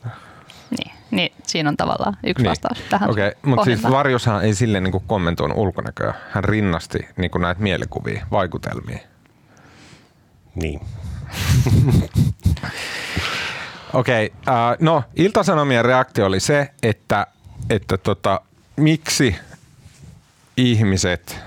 [0.71, 2.51] Niin, niin, siinä on tavallaan yksi niin.
[2.51, 3.11] vastaus tähän.
[3.11, 6.15] Okei, okay, mutta siis Varjoshan ei silleen niin kommentoinut ulkonäköä.
[6.31, 8.99] Hän rinnasti niin kuin näitä mielikuvia, vaikutelmia.
[10.55, 10.81] Niin.
[13.93, 17.27] Okei, okay, uh, no Iltasanomien reaktio oli se, että,
[17.71, 18.41] että tota,
[18.77, 19.37] miksi
[20.57, 21.39] ihmiset,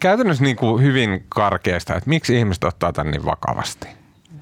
[0.00, 3.88] käytännössä niin kuin hyvin karkeasta, että miksi ihmiset ottaa tämän niin vakavasti?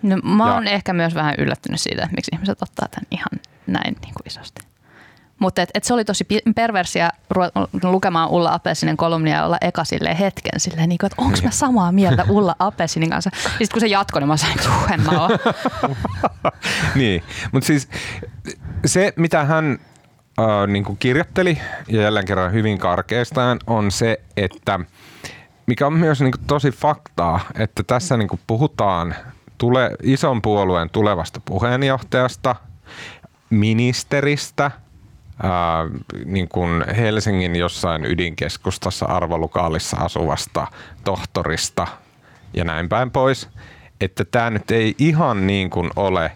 [0.03, 3.41] No, mä oon ja, ehkä myös vähän yllättynyt siitä, että miksi ihmiset ottaa tämän ihan
[3.67, 4.68] näin niin kuin isosti.
[5.39, 7.11] Mutta et, et se oli tosi perversiä
[7.83, 11.51] lukemaan Ulla Apelsinen kolumnia ja olla eka silleen hetken silleen, niin kuin, että onko mä
[11.51, 13.31] samaa mieltä Ulla Apelsinin kanssa.
[13.45, 15.13] Ja sitten kun se jatkoi, niin mä sanoin, että en mä
[16.95, 17.23] Niin,
[17.53, 17.89] mutta siis
[18.87, 19.79] se mitä hän
[20.39, 24.81] äh, niin kuin kirjoitteli ja jälleen kerran hyvin karkeastaan on se, että
[25.67, 29.15] mikä on myös niin kuin tosi faktaa, että tässä niin kuin puhutaan
[29.59, 32.57] tule, ison puolueen tulevasta puheenjohtajasta,
[33.51, 34.71] ministeristä–
[35.43, 35.87] ää,
[36.25, 40.67] niin kuin Helsingin jossain ydinkeskustassa arvolukaalissa asuvasta
[41.05, 41.87] tohtorista
[42.55, 43.49] ja näin päin pois.
[44.01, 46.33] Että tämä nyt ei ihan niin kuin ole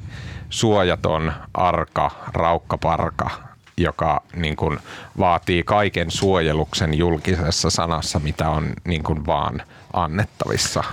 [0.50, 3.30] suojaton arka, raukkaparka,
[3.76, 4.78] joka niin kuin
[5.18, 9.62] vaatii kaiken suojeluksen julkisessa sanassa, mitä on niin kuin vaan
[9.92, 10.84] annettavissa.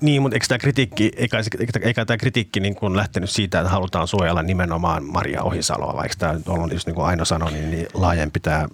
[0.00, 1.38] Niin, mutta eikö tämä kritiikki, eikä,
[1.82, 6.40] eikä tämä kritiikki niin kuin lähtenyt siitä, että halutaan suojella nimenomaan Maria Ohisaloa, vaikka tämä
[6.46, 8.68] on just niin kuin Aino sanoi, niin, niin laajempi tämä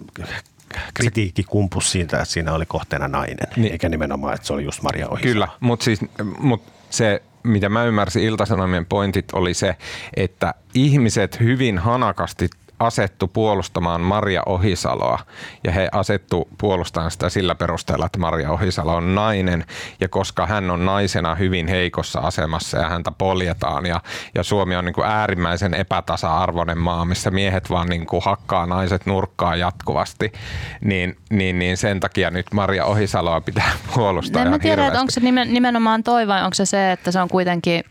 [0.93, 3.71] kritiikki kumpus siitä, että siinä oli kohteena nainen, niin.
[3.71, 5.33] eikä nimenomaan, että se oli just Maria Ohisalo.
[5.33, 5.99] Kyllä, mutta siis,
[6.39, 9.75] mut se mitä mä ymmärsin Iltasanomien pointit oli se,
[10.15, 12.49] että ihmiset hyvin hanakasti
[12.83, 15.19] asettu puolustamaan Maria Ohisaloa
[15.63, 19.65] ja he asettu puolustamaan sitä sillä perusteella, että Maria Ohisalo on nainen
[19.99, 24.01] ja koska hän on naisena hyvin heikossa asemassa ja häntä poljetaan ja,
[24.35, 29.05] ja Suomi on niin kuin äärimmäisen epätasa-arvoinen maa, missä miehet vaan niin kuin hakkaa naiset
[29.05, 30.33] nurkkaa jatkuvasti,
[30.81, 34.41] niin, niin, niin sen takia nyt Maria Ohisaloa pitää puolustaa.
[34.41, 37.29] En mä tiedä, että onko se nimenomaan toi vai onko se se, että se on
[37.29, 37.83] kuitenkin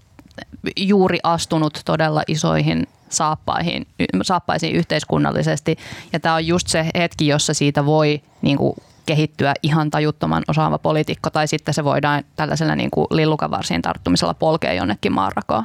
[0.76, 3.86] juuri astunut todella isoihin saappaihin,
[4.22, 5.78] saappaisiin yhteiskunnallisesti.
[6.12, 10.78] Ja tämä on just se hetki, jossa siitä voi niin kuin, kehittyä ihan tajuttoman osaava
[10.78, 15.64] poliitikko, tai sitten se voidaan tällaisella niin kuin lillukavarsiin tarttumisella polkea jonnekin maanrakoon.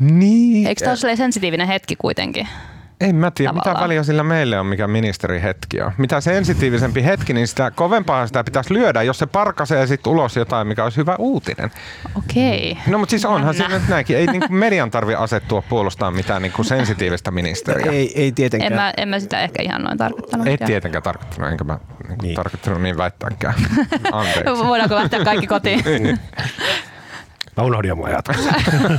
[0.00, 0.66] Niin.
[0.66, 2.48] Eikö tämä ole sensitiivinen hetki kuitenkin?
[3.02, 3.76] En mä tiedä, Tavallaan.
[3.76, 5.92] mitä väliä sillä meille on, mikä ministerihetki on.
[5.98, 10.66] Mitä sensitiivisempi hetki, niin sitä kovempaa sitä pitäisi lyödä, jos se parkasee sitten ulos jotain,
[10.66, 11.70] mikä olisi hyvä uutinen.
[12.18, 12.78] Okei.
[12.86, 14.16] No mutta siis onhan se nyt näinkin.
[14.16, 17.92] Ei niin median tarvi asettua puolustaa mitään niin kuin sensitiivistä ministeriä.
[17.92, 18.72] Ei, ei tietenkään.
[18.72, 20.46] En mä, en mä sitä ehkä ihan noin tarkoittanut.
[20.46, 22.34] Ei tietenkään tarkoittanut, enkä mä niin niin.
[22.34, 23.54] tarkoittanut niin väittääkään.
[24.12, 24.64] Anteeksi.
[24.64, 25.84] Voidaanko lähteä kaikki kotiin?
[25.84, 26.18] Niin.
[27.56, 28.54] Mä unohdin jo mun ajatuksen.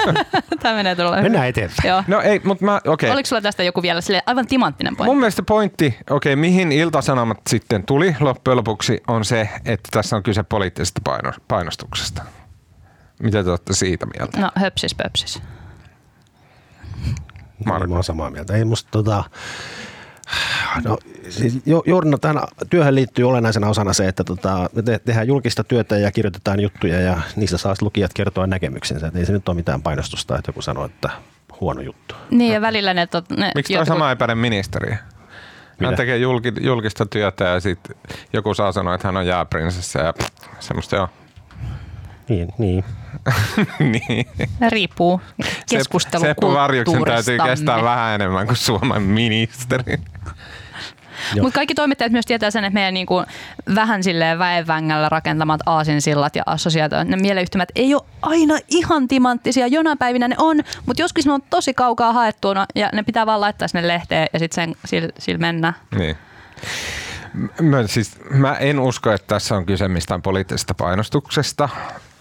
[0.61, 1.87] Tämä menee tuolla Mennään eteenpäin.
[1.87, 2.03] Joo.
[2.07, 2.91] No ei, mutta mä, okei.
[2.93, 3.09] Okay.
[3.11, 5.09] Oliko sulla tästä joku vielä sille aivan timanttinen pointti?
[5.09, 10.15] Mun mielestä pointti, okei, okay, mihin iltasanomat sitten tuli loppujen lopuksi, on se, että tässä
[10.15, 11.01] on kyse poliittisesta
[11.47, 12.23] painostuksesta.
[13.23, 14.39] Mitä te olette siitä mieltä?
[14.39, 15.41] No höpsis pöpsis.
[17.65, 17.87] Marko.
[17.87, 18.55] Mä oon samaa mieltä.
[18.55, 19.23] Ei musta tota,
[20.83, 20.97] No,
[21.29, 25.97] siis Journa, tähän työhön liittyy olennaisena osana se, että tota, me te- tehdään julkista työtä
[25.97, 29.07] ja kirjoitetaan juttuja ja niistä saa lukijat kertoa näkemyksensä.
[29.07, 31.09] Et ei se nyt ole mitään painostusta, että joku sanoo, että
[31.61, 32.15] huono juttu.
[32.31, 33.07] Niin ja välillä ne...
[33.07, 33.87] Tot, ne Miksi jotkut...
[33.87, 34.91] sama epäinen ministeri?
[34.91, 34.99] Hän
[35.79, 35.97] Mitä?
[35.97, 37.95] tekee julki, julkista työtä ja sitten
[38.33, 40.13] joku saa sanoa, että hän on jääprinsessa ja
[40.59, 41.09] semmoista joo.
[42.29, 42.85] Niin, niin.
[43.79, 44.25] niin.
[44.69, 45.21] Riippuu
[46.21, 49.97] Seppo Varjuksen täytyy kestää vähän enemmän kuin Suomen ministeri.
[51.41, 53.23] Mutta kaikki toimittajat myös tietää sen, että meidän niinku
[53.75, 59.67] vähän silleen väenvängällä rakentamat aasinsillat ja assosiaatiot, ne mieleyhtymät ei ole aina ihan timanttisia.
[59.67, 63.41] Jonain päivinä ne on, mutta joskus ne on tosi kaukaa haettuna ja ne pitää vaan
[63.41, 65.75] laittaa sinne lehteen ja sitten sillä sil mennään.
[65.97, 66.17] Niin.
[67.61, 71.69] Mä, siis, mä en usko, että tässä on kyse mistään poliittisesta painostuksesta,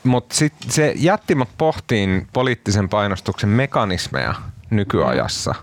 [0.04, 0.36] mutta
[0.68, 4.34] se jätti mut pohtiin poliittisen painostuksen mekanismeja
[4.70, 5.54] nykyajassa.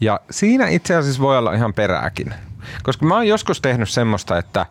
[0.00, 2.34] Ja siinä itse asiassa voi olla ihan perääkin.
[2.82, 4.66] Koska mä oon joskus tehnyt semmoista, että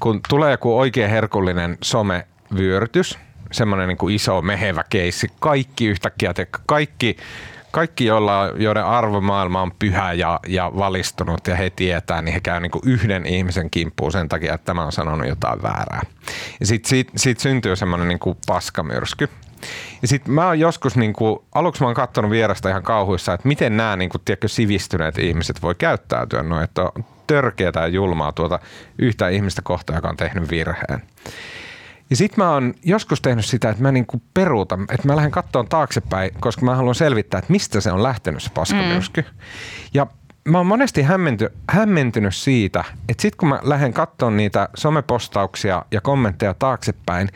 [0.00, 3.18] kun tulee joku oikein herkullinen somevyörytys,
[3.52, 6.34] semmoinen niin iso mehevä keissi, kaikki yhtäkkiä,
[6.66, 7.16] kaikki,
[7.70, 12.60] kaikki joilla, joiden arvomaailma on pyhä ja, ja valistunut ja he tietää, niin he käy
[12.60, 16.02] niin yhden ihmisen kimppuun sen takia, että tämä on sanonut jotain väärää.
[16.60, 19.28] Ja sitten siitä, siitä syntyy semmoinen niin paskamyrsky.
[20.02, 23.48] Ja sitten mä oon joskus, niin kuin, aluksi mä oon katsonut vierestä ihan kauhuissa, että
[23.48, 28.32] miten nämä niin kuin, tiedätkö, sivistyneet ihmiset voi käyttäytyä noin, että on törkeätä ja julmaa
[28.32, 28.58] tuota
[28.98, 31.02] yhtä ihmistä kohtaa, joka on tehnyt virheen.
[32.10, 35.68] Ja sitten mä oon joskus tehnyt sitä, että mä niinku peruutan, että mä lähden kattoon
[35.68, 39.20] taaksepäin, koska mä haluan selvittää, että mistä se on lähtenyt se paskamyrsky.
[39.20, 39.28] Mm.
[39.94, 40.06] Ja
[40.48, 46.00] mä oon monesti hämmenty, hämmentynyt siitä, että sitten kun mä lähden kattoon niitä somepostauksia ja
[46.00, 47.28] kommentteja taaksepäin,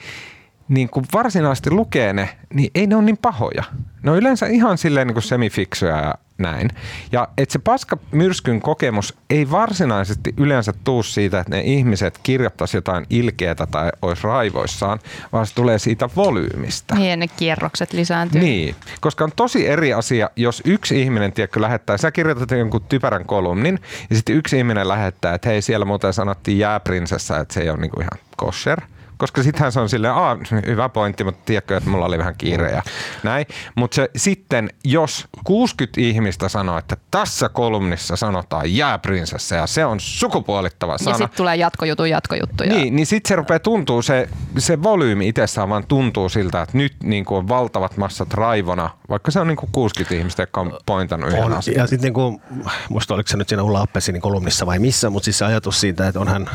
[0.69, 3.65] niin kun varsinaisesti lukee ne, niin ei ne ole niin pahoja.
[4.03, 6.71] Ne on yleensä ihan silleen niin kuin semifiksuja ja näin.
[7.13, 13.07] Ja että se paskamyrskyn kokemus ei varsinaisesti yleensä tuu siitä, että ne ihmiset kirjoittaisi jotain
[13.11, 14.99] ilkeätä tai olisi raivoissaan,
[15.33, 16.95] vaan se tulee siitä volyymista.
[16.95, 18.41] Niin ne kierrokset lisääntyy.
[18.41, 23.25] Niin, koska on tosi eri asia, jos yksi ihminen, tiedätkö, lähettää, sä kirjoitat jonkun typerän
[23.25, 23.79] kolumnin,
[24.11, 27.79] ja sitten yksi ihminen lähettää, että hei, siellä muuten sanottiin jääprinsessa, että se ei ole
[27.79, 28.81] niinku ihan kosher.
[29.17, 32.71] Koska sittenhän se on silleen, Aa, hyvä pointti, mutta tiedätkö, että mulla oli vähän kiire
[32.71, 32.83] ja
[33.23, 33.47] näin.
[33.75, 40.01] Mutta se, sitten, jos 60 ihmistä sanoo, että tässä kolumnissa sanotaan jääprinsessa ja se on
[40.01, 41.11] sukupuolittava sana.
[41.11, 42.75] Ja sitten tulee jatkojutun jatkojuttuja.
[42.75, 46.95] Niin, niin sitten se rupeaa tuntuu, se, se volyymi itsessään vaan tuntuu siltä, että nyt
[47.03, 50.79] niin kuin on valtavat massat raivona, vaikka se on niin kuin 60 ihmistä, jotka on
[50.87, 51.53] pointannut yhden On.
[51.53, 51.77] asian.
[51.77, 52.41] Ja sitten niin
[52.89, 56.09] musta oliko se nyt siinä Ulla Appesinin kolumnissa vai missä, mutta siis se ajatus siitä,
[56.09, 56.51] että onhan,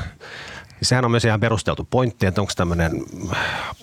[0.82, 2.92] sehän on myös ihan perusteltu pointti, että onko tämmöinen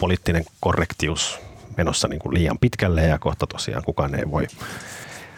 [0.00, 1.38] poliittinen korrektius
[1.76, 4.46] menossa niin kuin liian pitkälle ja kohta tosiaan kukaan ei voi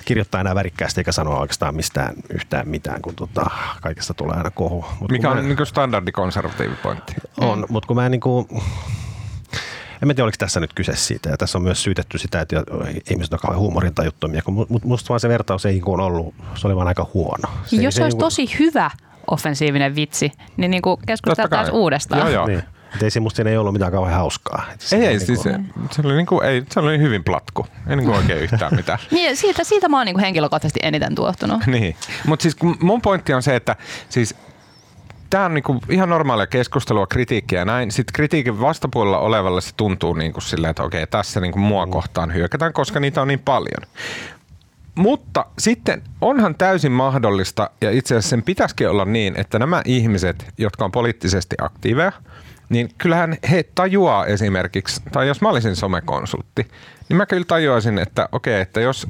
[0.05, 3.47] kirjoittaa enää värikkäästi eikä sanoa oikeastaan mistään yhtään mitään, kun tota,
[3.83, 4.85] kaikesta tulee aina kohu.
[5.01, 7.15] Mut Mikä on mä- niin kuin standardikonservatiivipointti.
[7.41, 8.47] on, mutta kun mä en niinku,
[10.03, 11.29] en mä tiedä, oliko tässä nyt kyse siitä.
[11.31, 12.57] Ja tässä on myös syytetty sitä, että
[13.11, 16.67] ihmiset on kauhean huumorintajuttomia, kun mu- mu- musta vaan se vertaus ei niinku ollut, se
[16.67, 17.49] oli vaan aika huono.
[17.67, 18.91] Se, Jos se, olisi niinku- tosi hyvä
[19.31, 22.21] offensiivinen vitsi, niin, niin kuin keskusteltaisiin uudestaan.
[22.21, 22.47] Joo, joo.
[22.47, 22.63] Niin.
[22.95, 24.67] Et ei se musta ei ollut mitään kauhean hauskaa.
[24.75, 25.61] Et se Ei, ei, niinku- siis se,
[25.91, 27.67] se, oli niinku, ei, se oli hyvin platku.
[27.89, 28.99] Ei niinku oikein yhtään mitään.
[29.11, 31.67] Niin, siitä, siitä mä oon niin kuin henkilökohtaisesti eniten tuottunut.
[31.67, 31.97] niin.
[32.27, 33.77] Mutta siis kun mun pointti on se, että
[34.09, 34.35] siis
[35.31, 37.91] tämä on niinku ihan normaalia keskustelua, kritiikkiä ja näin.
[37.91, 42.73] Sitten kritiikin vastapuolella olevalle se tuntuu niinku silleen, että okei, tässä niinku mua kohtaan hyökätään,
[42.73, 43.83] koska niitä on niin paljon.
[44.99, 50.47] Mutta sitten onhan täysin mahdollista, ja itse asiassa sen pitäisikin olla niin, että nämä ihmiset,
[50.59, 52.13] jotka on poliittisesti aktiiveja,
[52.69, 56.69] niin kyllähän he tajuaa esimerkiksi, tai jos mä olisin somekonsultti,
[57.09, 59.07] niin mä kyllä tajuaisin, että okei, että jos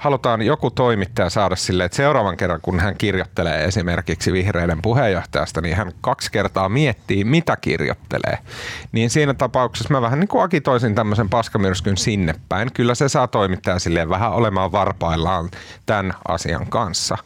[0.00, 5.76] halutaan joku toimittaja saada sille, että seuraavan kerran kun hän kirjoittelee esimerkiksi vihreiden puheenjohtajasta, niin
[5.76, 8.38] hän kaksi kertaa miettii, mitä kirjoittelee.
[8.92, 12.72] Niin siinä tapauksessa mä vähän niin kuin agitoisin tämmöisen paskamyrskyn sinne päin.
[12.74, 15.50] Kyllä se saa toimittaja silleen vähän olemaan varpaillaan
[15.86, 17.16] tämän asian kanssa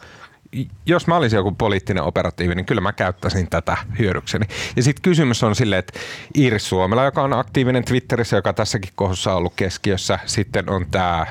[0.87, 4.47] jos mä olisin joku poliittinen operatiivi, niin kyllä mä käyttäisin tätä hyödykseni.
[4.77, 6.01] Ja sitten kysymys on silleen, että
[6.39, 10.19] Iiris Suomela, joka on aktiivinen Twitterissä, joka tässäkin kohdassa on ollut keskiössä.
[10.27, 11.27] Sitten on tämä,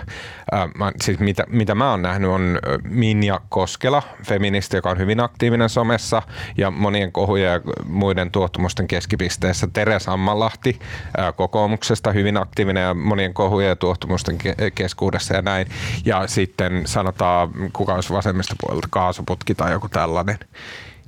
[1.01, 6.21] siis mitä, mitä mä oon nähnyt, on Minja Koskela, feministi, joka on hyvin aktiivinen somessa
[6.57, 9.67] ja monien kohujen ja muiden tuottumusten keskipisteessä.
[9.73, 10.79] Tere Sammalahti
[11.17, 15.67] ää, kokoomuksesta, hyvin aktiivinen ja monien kohujen ja tuottumusten ke- keskuudessa ja näin.
[16.05, 20.39] Ja sitten sanotaan, kuka olisi vasemmista puolelta, kaasuputki tai joku tällainen.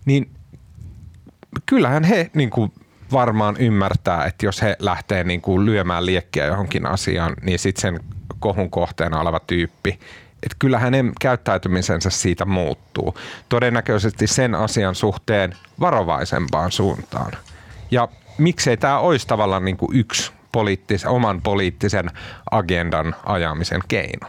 [0.05, 0.29] Niin
[1.65, 2.71] kyllähän he niin kuin
[3.11, 7.99] varmaan ymmärtää, että jos he lähtee niin kuin lyömään liekkiä johonkin asiaan, niin sitten sen
[8.39, 9.99] kohun kohteena oleva tyyppi,
[10.43, 13.17] että kyllä hänen käyttäytymisensä siitä muuttuu.
[13.49, 17.31] Todennäköisesti sen asian suhteen varovaisempaan suuntaan.
[17.91, 22.11] Ja miksei tämä olisi tavallaan niin kuin yksi poliittis, oman poliittisen
[22.51, 24.27] agendan ajamisen keino.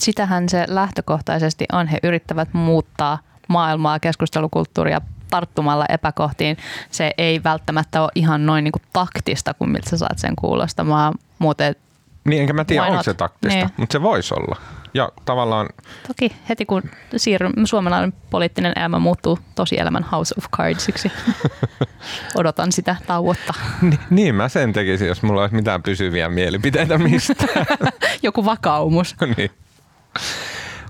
[0.00, 1.86] Sitähän se lähtökohtaisesti on.
[1.86, 6.56] He yrittävät muuttaa maailmaa, keskustelukulttuuria, tarttumalla epäkohtiin.
[6.90, 11.14] Se ei välttämättä ole ihan noin niin kuin taktista kuin miltä sä saat sen kuulostamaan,
[11.38, 11.74] muuten
[12.24, 13.70] Niin, enkä mä tiedä, Why onko se taktista, Niin.
[13.76, 14.56] mutta se voisi olla.
[14.94, 15.68] Ja tavallaan,
[16.08, 16.82] Toki heti kun
[17.16, 21.12] siirryn, suomalainen poliittinen elämä muuttuu tosielämän House of Cardsiksi.
[22.34, 23.54] Odotan sitä tauotta.
[23.82, 27.66] ni- niin mä sen tekisin, jos mulla olisi mitään pysyviä mielipiteitä mistään.
[28.22, 29.16] Joku vakaumus.
[29.36, 29.50] niin.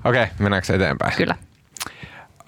[0.05, 1.13] Okei, okay, mennäänkö eteenpäin?
[1.17, 1.35] Kyllä.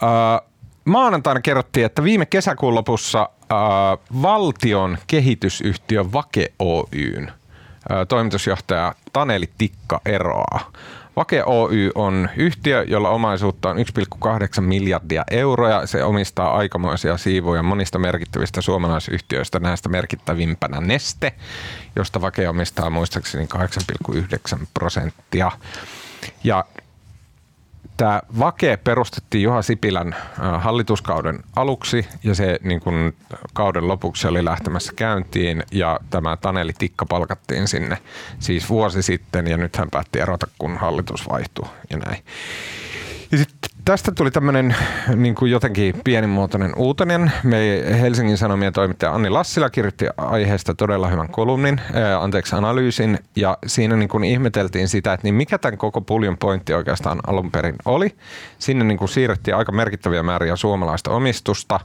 [0.03, 0.49] Uh,
[0.85, 10.01] maanantaina kerrottiin, että viime kesäkuun lopussa uh, valtion kehitysyhtiö Vake Oyn uh, toimitusjohtaja Taneli Tikka
[10.05, 10.73] eroaa.
[11.17, 15.87] Vake Oy on yhtiö, jolla omaisuutta on 1,8 miljardia euroa.
[15.87, 21.33] Se omistaa aikamoisia siivuja monista merkittävistä suomalaisyhtiöistä, näistä merkittävimpänä Neste,
[21.97, 23.49] josta Vake omistaa muistaakseni
[24.13, 25.51] 8,9 prosenttia.
[26.45, 26.65] Ja
[28.01, 33.13] Tämä Vake perustettiin Juha Sipilän äh, hallituskauden aluksi ja se niin kun,
[33.53, 37.99] kauden lopuksi oli lähtemässä käyntiin ja tämä Taneli Tikka palkattiin sinne
[38.39, 42.25] siis vuosi sitten ja nyt hän päätti erota, kun hallitus vaihtui ja näin.
[43.33, 44.77] Ja sitten tästä tuli tämmöinen
[45.17, 47.33] niin kuin jotenkin pienimuotoinen uutinen.
[47.45, 53.59] Me Helsingin Sanomien toimittaja Anni Lassila kirjoitti aiheesta todella hyvän kolumnin, ää, anteeksi analyysin, ja
[53.67, 57.77] siinä niin kuin ihmeteltiin sitä, että niin mikä tämän koko puljon pointti oikeastaan alun perin
[57.85, 58.17] oli.
[58.59, 61.81] Sinne niin kuin siirrettiin aika merkittäviä määriä suomalaista omistusta,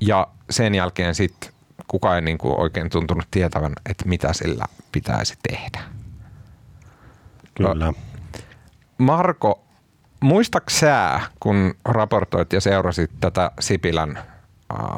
[0.00, 1.52] ja sen jälkeen sitten
[1.88, 5.80] kukaan ei niin kuin oikein tuntunut tietävän, että mitä sillä pitäisi tehdä.
[7.54, 7.92] Kyllä.
[8.98, 9.67] Marko,
[10.20, 14.18] muistatko sä, kun raportoit ja seurasit tätä Sipilän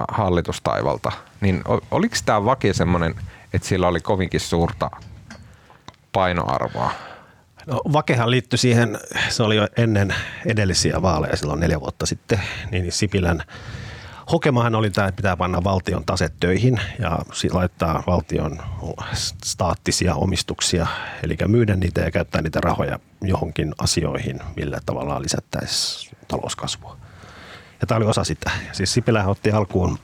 [0.09, 3.15] hallitustaivalta, niin oliko tämä vaki semmoinen,
[3.53, 4.91] että sillä oli kovinkin suurta
[6.13, 6.93] painoarvoa?
[7.67, 10.15] No, Vakehan liittyi siihen, se oli jo ennen
[10.47, 13.43] edellisiä vaaleja silloin neljä vuotta sitten, niin Sipilän
[14.33, 17.19] hokemahan oli tämä, että pitää panna valtion taset töihin ja
[17.53, 18.63] laittaa valtion
[19.45, 20.87] staattisia omistuksia,
[21.23, 26.97] eli myydä niitä ja käyttää niitä rahoja johonkin asioihin, millä tavallaan lisättäisiin talouskasvua.
[27.81, 28.51] Ja tämä oli osa sitä.
[28.73, 29.99] Siis Sipilä otti alkuun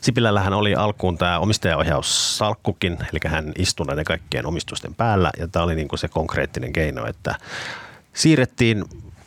[0.00, 5.74] Sipilällähän oli alkuun tämä omistajaohjaussalkkukin, eli hän istui näiden kaikkien omistusten päällä, ja tämä oli
[5.74, 7.34] niin kuin se konkreettinen keino, että
[8.12, 8.84] siirrettiin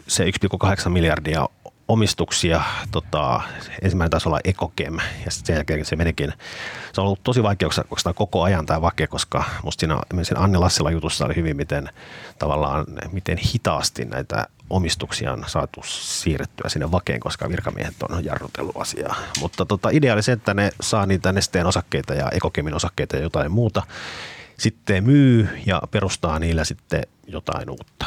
[0.08, 1.48] se 1,8 miljardia
[1.92, 3.42] omistuksia, tota,
[3.82, 6.34] ensimmäinen taisi olla Ekokem, ja sen jälkeen se menikin,
[6.94, 7.84] se on ollut tosi vaikeuksia
[8.16, 11.90] koko ajan tämä vake, koska musta siinä, siinä Anni Lassila jutussa oli hyvin, miten
[12.40, 19.16] tavallaan, miten hitaasti näitä omistuksia on saatu siirrettyä sinne vakeen, koska virkamiehet on jarrutellut asiaa.
[19.40, 23.22] Mutta tota, idea oli se, että ne saa niitä nesteen osakkeita ja ekokemin osakkeita ja
[23.22, 23.84] jotain muuta.
[24.58, 28.06] Sitten myy ja perustaa niillä sitten jotain uutta,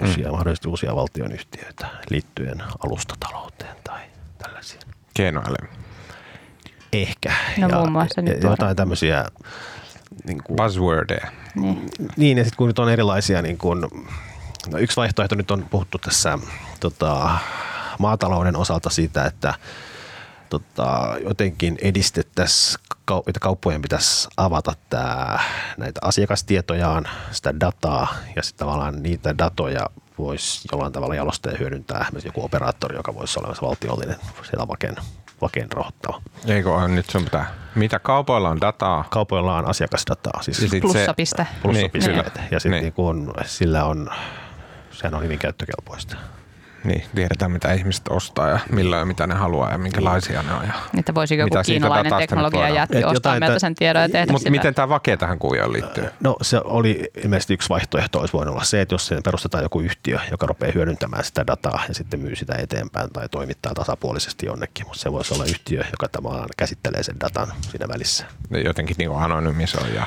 [0.00, 0.32] uusia, mm.
[0.32, 4.00] mahdollisesti uusia valtionyhtiöitä liittyen alustatalouteen tai
[4.38, 4.80] tällaisia.
[5.14, 5.56] Keinoäly.
[6.92, 7.32] Ehkä.
[7.58, 8.52] No ja, muun muassa nyt ja tuoda.
[8.52, 9.24] jotain tämmöisiä
[10.24, 11.30] niin kuin, Buzzwordeja.
[11.54, 11.90] Niin.
[12.16, 13.90] niin, ja sitten kun nyt on erilaisia, niin kun,
[14.70, 16.38] no yksi vaihtoehto nyt on puhuttu tässä
[16.80, 17.38] tota,
[17.98, 19.54] maatalouden osalta siitä, että
[20.58, 25.42] tota, jotenkin edistettäisiin, kau- että kauppojen pitäisi avata tää,
[25.76, 29.86] näitä asiakastietojaan, sitä dataa, ja sitten tavallaan niitä datoja
[30.18, 34.96] voisi jollain tavalla jalostaa ja hyödyntää esimerkiksi joku operaattori, joka voisi olla valtiollinen siellä vaken,
[35.40, 36.22] vaken rahoittava.
[36.46, 37.54] Eikö ole nyt sun pitää?
[37.74, 39.04] Mitä kaupoilla on dataa?
[39.10, 41.46] Kaupoilla on asiakasdataa, siis Ja sit Plussapiste.
[41.62, 42.82] plussapisteitä, Niin, ja sitten niin.
[42.82, 42.92] niin.
[42.92, 44.10] kun sillä on,
[44.92, 46.16] sehän on hyvin käyttökelpoista.
[46.84, 50.62] Niin, tiedetään mitä ihmiset ostaa ja milloin ja mitä ne haluaa ja minkälaisia ne on.
[50.66, 50.72] Ja...
[50.98, 54.32] Että voisiko joku kiinalainen teknologia jätti Et ostaa jotain meiltä tä- sen tiedon ja tehdä
[54.32, 56.04] Mutta miten tämä vake tähän kuvioon liittyy?
[56.20, 59.80] No se oli ilmeisesti yksi vaihtoehto olisi voinut olla se, että jos siihen perustetaan joku
[59.80, 64.86] yhtiö, joka rupeaa hyödyntämään sitä dataa ja sitten myy sitä eteenpäin tai toimittaa tasapuolisesti jonnekin,
[64.86, 68.26] mutta se voisi olla yhtiö, joka tavallaan käsittelee sen datan siinä välissä.
[68.50, 70.06] Ne jotenkin niin anonymisoi ja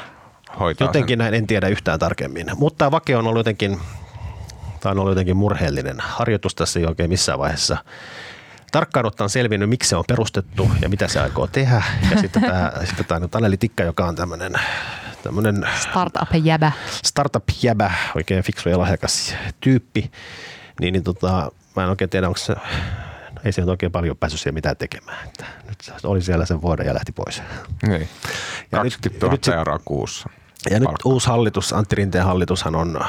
[0.60, 3.80] hoitaa Jotenkin näin en tiedä yhtään tarkemmin, mutta tämä vake on ollut jotenkin,
[4.80, 7.78] tämä on ollut jotenkin murheellinen harjoitus tässä ei oikein missään vaiheessa.
[8.72, 11.84] Tarkkaan ottaen selvinnyt, miksi se on perustettu ja mitä se aikoo tehdä.
[12.12, 14.54] Ja sitten tämä, sitten tämä Taneli Tikka, joka on tämmöinen,
[15.24, 16.72] tämmöinen Startup-jäbä.
[17.06, 20.12] startup-jäbä, oikein fiksu ja lahjakas tyyppi,
[20.82, 22.54] niin, niin tota, mä en oikein tiedä, onko se,
[23.34, 25.28] no ei se nyt oikein paljon päässyt siihen mitään tekemään.
[25.28, 27.42] Että nyt se oli siellä sen vuoden ja lähti pois.
[27.88, 28.10] Niin.
[28.72, 30.30] Ja 20 nyt- 000 nyt sit- euroa kuussa.
[30.70, 33.00] Ja nyt uusi hallitus, Antti Rinteen hallitushan on,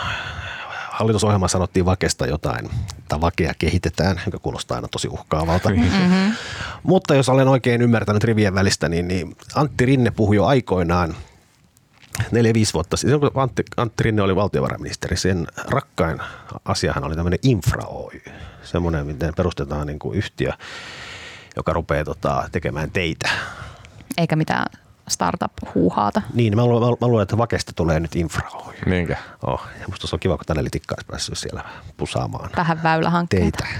[0.98, 5.70] hallitusohjelma sanottiin Vakesta jotain, että Vakea kehitetään, joka kuulostaa aina tosi uhkaavalta.
[5.70, 6.32] Mm-hmm.
[6.82, 11.14] Mutta jos olen oikein ymmärtänyt rivien välistä, niin, niin Antti Rinne puhui jo aikoinaan
[12.30, 16.20] neljä, viisi vuotta sitten, kun Antti, Antti Rinne oli valtiovarainministeri, sen rakkain
[16.64, 18.20] asiahan oli tämmöinen infra Oy,
[18.62, 20.52] semmoinen, miten perustetaan niin kuin yhtiö,
[21.56, 23.28] joka rupeaa tota, tekemään teitä.
[24.16, 24.66] Eikä mitään
[25.08, 26.22] startup-huuhaata.
[26.34, 28.50] Niin, mä luulen, mä luulen, että Vakesta tulee nyt infra
[28.86, 29.16] Niinkö?
[29.46, 31.64] Oh, ja musta se on kiva, kun Taneli Tikka olisi päässyt siellä
[31.96, 33.64] pusaamaan Vähän väylähankkeita.
[33.64, 33.78] teitä.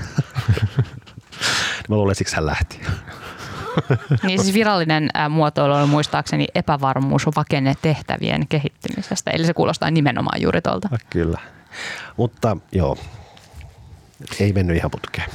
[1.89, 2.81] mä luulen, että siksi hän lähti.
[4.23, 9.31] Niin siis virallinen ää, muotoilu on muistaakseni epävarmuus vakenne tehtävien kehittymisestä.
[9.31, 10.89] Eli se kuulostaa nimenomaan juuri tuolta.
[11.11, 11.39] Kyllä.
[12.17, 12.99] Mutta joo,
[14.41, 15.31] ei mennyt ihan putkeen.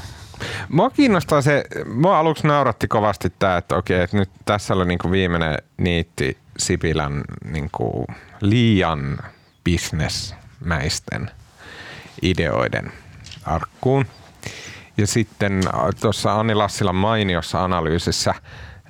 [0.70, 1.64] Mua kiinnostaa se,
[1.94, 7.24] mua aluksi nauratti kovasti tämä, että okei, että nyt tässä oli niinku viimeinen niitti Sipilän
[7.46, 8.06] niinku
[8.42, 9.18] liian
[9.64, 11.32] bisnesmäisten
[12.22, 12.92] ideoiden
[13.46, 14.06] arkkuun.
[14.98, 15.62] Ja sitten
[16.02, 18.34] tuossa Anni Lassilan mainiossa analyysissä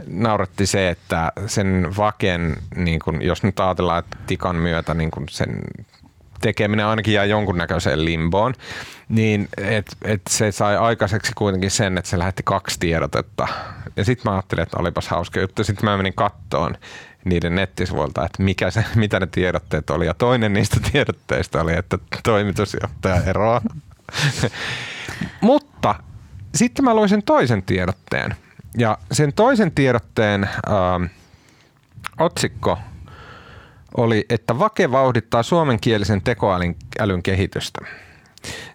[0.07, 5.25] nauratti se, että sen vaken, niin kun, jos nyt ajatellaan, että tikan myötä niin kun
[5.29, 5.61] sen
[6.43, 8.53] tekeminen ainakin jää jonkunnäköiseen limboon,
[9.09, 13.47] niin et, et se sai aikaiseksi kuitenkin sen, että se lähetti kaksi tiedotetta.
[13.95, 15.63] Ja sitten mä ajattelin, että olipas hauska juttu.
[15.63, 16.77] Sitten mä menin kattoon
[17.25, 20.05] niiden nettisivuilta, että mikä se, mitä ne tiedotteet oli.
[20.05, 23.61] Ja toinen niistä tiedotteista oli, että toimitusjohtaja eroaa.
[25.41, 25.95] Mutta
[26.55, 28.35] sitten mä luin sen toisen tiedotteen.
[28.77, 31.03] Ja sen toisen tiedotteen ähm,
[32.19, 32.77] otsikko
[33.97, 37.81] oli, että Vake vauhdittaa suomenkielisen tekoälyn älyn kehitystä.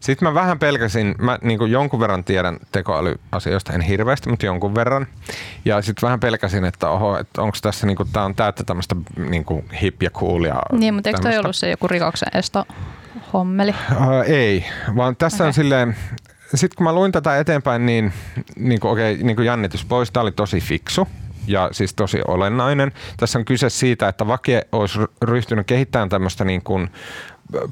[0.01, 5.07] Sitten mä vähän pelkäsin, mä niin jonkun verran tiedän tekoälyasioista, en hirveästi, mutta jonkun verran.
[5.64, 8.97] Ja sitten vähän pelkäsin, että oho, että onko tässä, niin kuin, tää on täyttä tämmöistä
[9.16, 9.45] niin
[9.83, 12.64] hip ja cool ja Niin, mutta eikö toi ollut se joku rikoksen esto
[13.33, 13.75] hommeli?
[13.91, 14.64] Uh, ei,
[14.97, 15.47] vaan tässä okay.
[15.47, 15.97] on silleen,
[16.55, 18.12] sitten kun mä luin tätä eteenpäin, niin,
[18.57, 21.09] niin kuin, okay, niin kuin jännitys pois, tämä oli tosi fiksu
[21.49, 22.92] ja siis tosi olennainen.
[23.16, 26.90] Tässä on kyse siitä, että Vake olisi ryhtynyt kehittämään tämmöistä niin kuin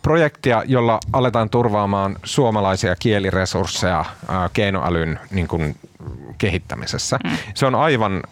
[0.03, 4.05] projektia, jolla aletaan turvaamaan suomalaisia kieliresursseja
[4.53, 5.77] keinoälyn niin kuin,
[6.39, 7.19] kehittämisessä.
[7.25, 7.37] Mm.
[7.55, 8.23] Se on aivan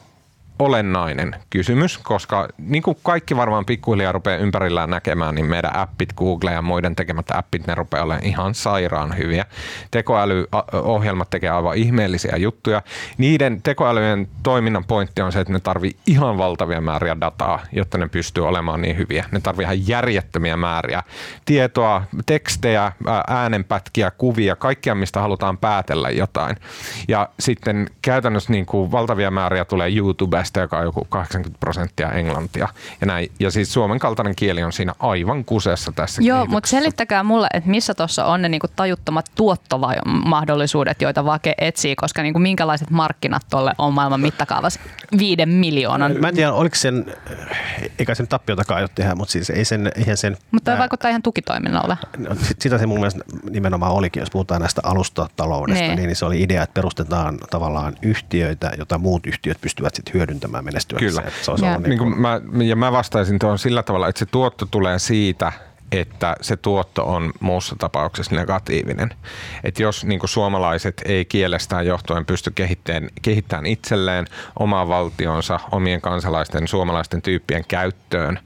[0.59, 6.53] olennainen kysymys, koska niin kuin kaikki varmaan pikkuhiljaa rupeaa ympärillään näkemään, niin meidän appit, Google
[6.53, 9.45] ja muiden tekemät appit, ne rupeaa olemaan ihan sairaan hyviä.
[9.91, 12.83] Tekoälyohjelmat tekee aivan ihmeellisiä juttuja.
[13.19, 18.09] Niiden tekoälyjen toiminnan pointti on se, että ne tarvii ihan valtavia määriä dataa, jotta ne
[18.09, 19.25] pystyy olemaan niin hyviä.
[19.33, 21.03] Ne tarvii ihan järjettömiä määriä
[21.45, 22.93] tietoa, tekstejä,
[23.29, 26.57] äänenpätkiä, kuvia, kaikkia, mistä halutaan päätellä jotain.
[27.09, 32.13] Ja sitten käytännössä niin kuin valtavia määriä tulee YouTube kielestä, joka on joku 80 prosenttia
[32.13, 32.69] englantia.
[33.01, 33.33] Ja, näin.
[33.41, 37.71] ja siis suomen kaltainen kieli on siinä aivan kusessa tässä Joo, mutta selittäkää mulle, että
[37.71, 43.73] missä tuossa on ne niinku tajuttomat tuottomahdollisuudet, joita Vake etsii, koska niinku minkälaiset markkinat tuolle
[43.79, 44.81] on maailman mittakaavassa
[45.19, 46.17] viiden miljoonan.
[46.21, 47.07] Mä en tiedä, oliko sen,
[47.99, 50.37] eikä sen tappiotakaan aio tehdä, mutta siis ei sen, eihän sen...
[50.51, 51.99] Mutta toi vaikuttaa ihan tukitoiminnalle.
[52.19, 56.43] No, sitä se mun mielestä nimenomaan olikin, jos puhutaan näistä alustataloudesta, niin, niin se oli
[56.43, 61.13] idea, että perustetaan tavallaan yhtiöitä, jota muut yhtiöt pystyvät sitten hyödyntämään hyödyntämään menestyäkseen.
[61.13, 61.31] Kyllä.
[61.43, 61.79] Se olisi ja.
[61.79, 65.53] Niin kuin mä, ja mä vastaisin tuohon sillä tavalla, että se tuotto tulee siitä,
[65.99, 69.11] että se tuotto on muussa tapauksessa negatiivinen.
[69.65, 74.27] Että jos niin suomalaiset ei kielestään johtuen pysty kehittämään, kehittämään itselleen
[74.59, 78.39] omaa valtionsa, omien kansalaisten, suomalaisten tyyppien käyttöön.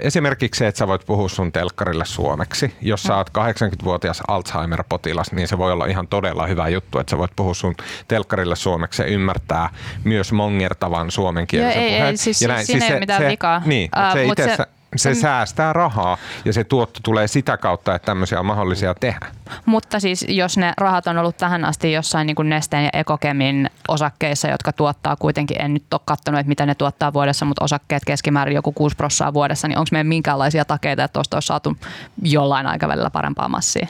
[0.00, 2.74] Esimerkiksi se, että sä voit puhua sun telkkarille suomeksi.
[2.80, 7.18] Jos sä oot 80-vuotias Alzheimer-potilas, niin se voi olla ihan todella hyvä juttu, että sä
[7.18, 7.74] voit puhua sun
[8.08, 9.70] telkkarille suomeksi ja ymmärtää
[10.04, 12.10] myös mongertavan suomenkielisen Joo, ei, puheen.
[12.10, 13.62] Ei, siis, ja näin, siis, siinä siis ei se, mitään se, vikaa.
[13.64, 14.66] Niin, uh, se, itse, se
[14.98, 15.16] se mm.
[15.16, 19.26] säästää rahaa ja se tuotto tulee sitä kautta, että tämmöisiä on mahdollisia tehdä.
[19.66, 23.70] Mutta siis jos ne rahat on ollut tähän asti jossain niin kuin Nesteen ja Ekokemin
[23.88, 28.04] osakkeissa, jotka tuottaa kuitenkin, en nyt ole katsonut, että mitä ne tuottaa vuodessa, mutta osakkeet
[28.04, 31.76] keskimäärin joku 6 prosenttia vuodessa, niin onko meidän minkäänlaisia takeita, että tuosta olisi saatu
[32.22, 33.86] jollain aikavälillä parempaa massia?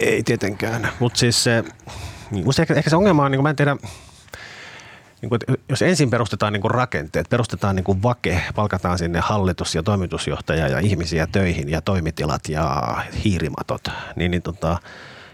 [0.00, 1.64] Ei tietenkään, mutta siis se,
[2.60, 3.76] ehkä, ehkä se ongelma on, niin kuin mä en tiedä,
[5.30, 9.74] niin kuin, jos ensin perustetaan niin kuin rakenteet, perustetaan niin kuin vake, palkataan sinne hallitus-
[9.74, 14.78] ja toimitusjohtaja ja ihmisiä töihin ja toimitilat ja hiirimatot, niin, niin tota,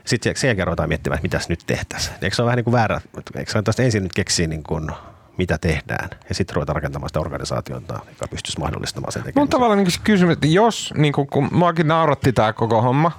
[0.05, 2.16] sitten sen jälkeen ruvetaan miettimään, että mitäs nyt tehtäisiin.
[2.22, 3.01] Eikö se ole vähän niin kuin väärä,
[3.36, 4.90] eikö se tästä ensin nyt keksiä niin kuin
[5.38, 9.40] mitä tehdään, ja sitten ruvetaan rakentamaan sitä organisaatiota, joka pystyisi mahdollistamaan sen tekemisen.
[9.40, 13.12] Mun tavallaan niin se kysymys, että jos, niin kuin, kun muakin nauratti tämä koko homma,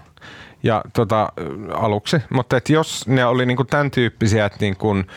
[0.64, 1.30] ja tota,
[1.74, 5.08] aluksi, mutta että jos ne oli niin kuin tämän tyyppisiä, että niin kuin,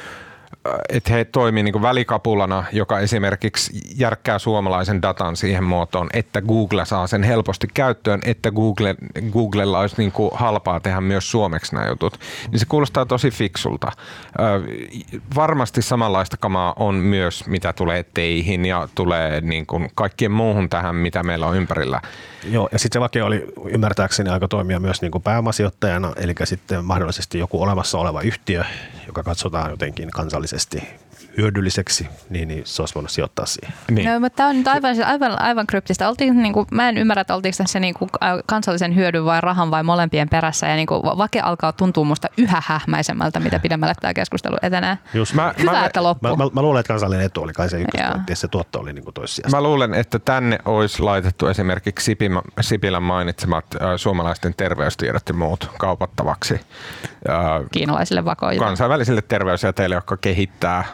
[0.89, 7.07] että he toimii niin välikapulana, joka esimerkiksi järkkää suomalaisen datan siihen muotoon, että Google saa
[7.07, 8.95] sen helposti käyttöön, että Google,
[9.33, 12.19] Googlella olisi niin kuin halpaa tehdä myös suomeksi nämä jutut,
[12.51, 13.93] niin se kuulostaa tosi fiksulta.
[15.35, 20.97] Varmasti samanlaista kamaa on myös, mitä tulee teihin ja tulee niin kuin kaikkien muuhun tähän,
[20.97, 22.01] mitä meillä on ympärillä.
[22.51, 26.85] Joo, ja sitten se vake oli ymmärtääkseni aika toimia myös niin kuin pääomasijoittajana, eli sitten
[26.85, 28.65] mahdollisesti joku olemassa oleva yhtiö,
[29.07, 31.06] joka katsotaan jotenkin kansallisesti mahdollisesti
[31.37, 33.75] hyödylliseksi, niin, niin se olisi voinut sijoittaa siihen.
[33.91, 34.13] Niin.
[34.13, 36.09] No, mutta tämä on nyt aivan, aivan, aivan kryptistä.
[36.09, 38.11] Oltiin, niin kuin, mä en ymmärrä, että oltiinko tässä niin kuin,
[38.47, 40.67] kansallisen hyödyn vai rahan vai molempien perässä.
[40.67, 44.99] Ja niin kuin, vake alkaa tuntua musta yhä hähmäisemmältä, mitä pidemmälle tämä keskustelu etenee.
[45.15, 46.37] Just, Mä- Hyvä, mä- että loppuu.
[46.37, 48.93] Mä, mä, mä, luulen, että kansallinen etu oli kai se ykköspointti, ja se tuotto oli
[48.93, 49.57] niin kuin toissijasta.
[49.57, 55.71] Mä luulen, että tänne olisi laitettu esimerkiksi Sipilän, Sipilän mainitsemat äh, suomalaisten terveystiedot ja muut
[55.79, 56.61] kaupattavaksi äh,
[57.73, 58.59] Kiinalaisille vakoille.
[58.65, 60.85] kansainvälisille terveysjäteille, jotka kehittää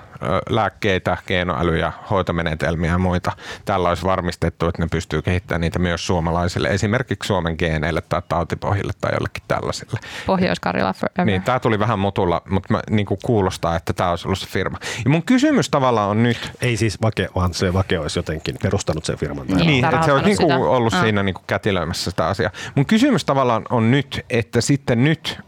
[0.48, 3.32] lääkkeitä, keinoälyjä, hoitomenetelmiä ja muita.
[3.64, 8.92] Tällä olisi varmistettu, että ne pystyy kehittämään niitä myös suomalaisille, esimerkiksi Suomen geeneille tai tautipohjille
[9.00, 10.00] tai jollekin tällaisille.
[10.26, 11.26] Pohjois-Karjala forever.
[11.26, 14.46] Niin, tämä tuli vähän mutulla, mutta mä, niin kuin kuulostaa, että tämä olisi ollut se
[14.46, 14.78] firma.
[15.04, 19.04] Ja mun kysymys tavallaan on nyt, Ei siis Vake, vaan se Vake olisi jotenkin perustanut
[19.04, 19.46] sen firman.
[19.46, 19.66] Niin.
[19.66, 20.56] Niin, että se olisi niinku sitä.
[20.56, 21.00] ollut Ah.
[21.00, 22.50] siinä niinku kätilöimässä sitä asiaa.
[22.74, 25.40] Mun kysymys tavallaan on nyt, että sitten nyt,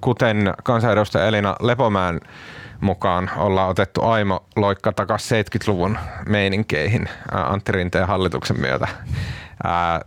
[0.00, 2.20] kuten kansanedustaja Elina Lepomäen
[2.80, 5.98] mukaan ollaan otettu Aimo loikka takaisin 70-luvun
[6.28, 8.88] meininkeihin Antti Rinteen hallituksen myötä,
[9.64, 10.00] ää,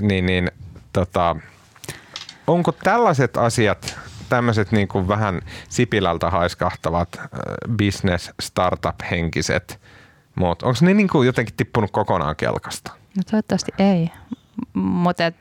[0.00, 0.50] niin, niin
[0.92, 1.36] tota,
[2.46, 3.98] onko tällaiset asiat,
[4.28, 7.26] tämmöiset niin kuin vähän Sipilältä haiskahtavat äh,
[7.76, 9.80] business startup-henkiset
[10.34, 12.92] muut, onko ne niin kuin jotenkin tippunut kokonaan kelkasta?
[13.16, 14.10] No toivottavasti ei.
[14.74, 15.32] Mutta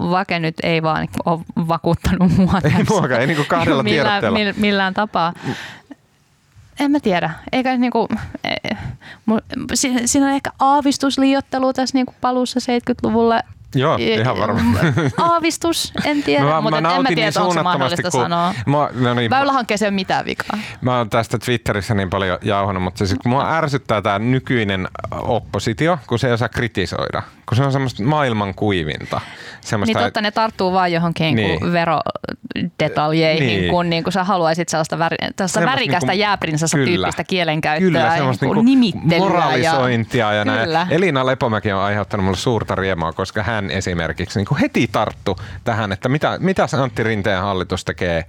[0.00, 4.24] Vake nyt ei vaan ole vakuuttanut mua Ei muakaan, ei niinku kahdella millään,
[4.56, 5.32] millään tapaa.
[6.80, 7.30] En mä tiedä.
[7.52, 8.08] Eikä niinku,
[8.44, 8.78] eh,
[9.30, 9.42] mu-
[9.74, 13.42] si- siinä on ehkä aavistusliiottelu tässä niinku paluussa 70-luvulle.
[13.74, 14.78] Joo, ihan varmaan.
[15.18, 18.54] Aavistus, en tiedä, mä, mutta en mä nautin tiedä, niin onko se mahdollista kun sanoa.
[18.66, 20.58] Mä, no niin, Väylähankkeeseen ei ole mitään vikaa.
[20.80, 26.18] Mä oon tästä Twitterissä niin paljon jauhanut, mutta siis mua ärsyttää tämä nykyinen oppositio, kun
[26.18, 27.22] se ei osaa kritisoida.
[27.48, 29.20] Kun se on semmoista maailman kuivinta.
[29.60, 31.36] Semmoista, Niin totta, ne tarttuu vaan johonkin Niin.
[31.60, 31.72] niin.
[31.72, 33.60] verodetaljeihin, Niin.
[33.60, 33.70] niin.
[33.70, 38.16] kun, niin kun sä haluaisit sellaista, väri, sellaista värikästä niinku- jääprinsessa tyyppistä kielenkäyttöä Kyllä, ja
[38.16, 39.18] semmoista niin niinku nimittelyä.
[39.18, 40.64] moralisointia ja, näin.
[40.64, 40.86] Kyllä.
[40.90, 46.08] Elina Lepomäki on aiheuttanut mulle suurta riemaa, koska hän esimerkiksi niin heti tarttu tähän, että
[46.08, 48.24] mitä, mitä se Antti Rinteen hallitus tekee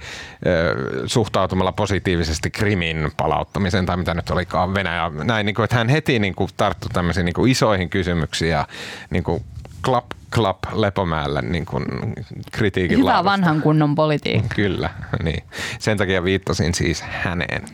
[1.06, 5.12] suhtautumalla positiivisesti Krimin palauttamiseen tai mitä nyt olikaan Venäjä.
[5.24, 8.68] Näin, niin kuin, että hän heti niin kuin, tarttu tämmöisiin niin kuin isoihin kysymyksiin ja
[9.10, 9.44] niin kuin,
[9.86, 10.06] klap,
[10.36, 11.86] klap Lepomäelle niin kuin,
[12.52, 13.32] kritiikin Hyvä laudasta.
[13.32, 14.56] vanhan kunnon politiikka.
[14.56, 14.90] Kyllä,
[15.24, 15.44] niin.
[15.80, 17.66] Sen takia viittasin siis häneen.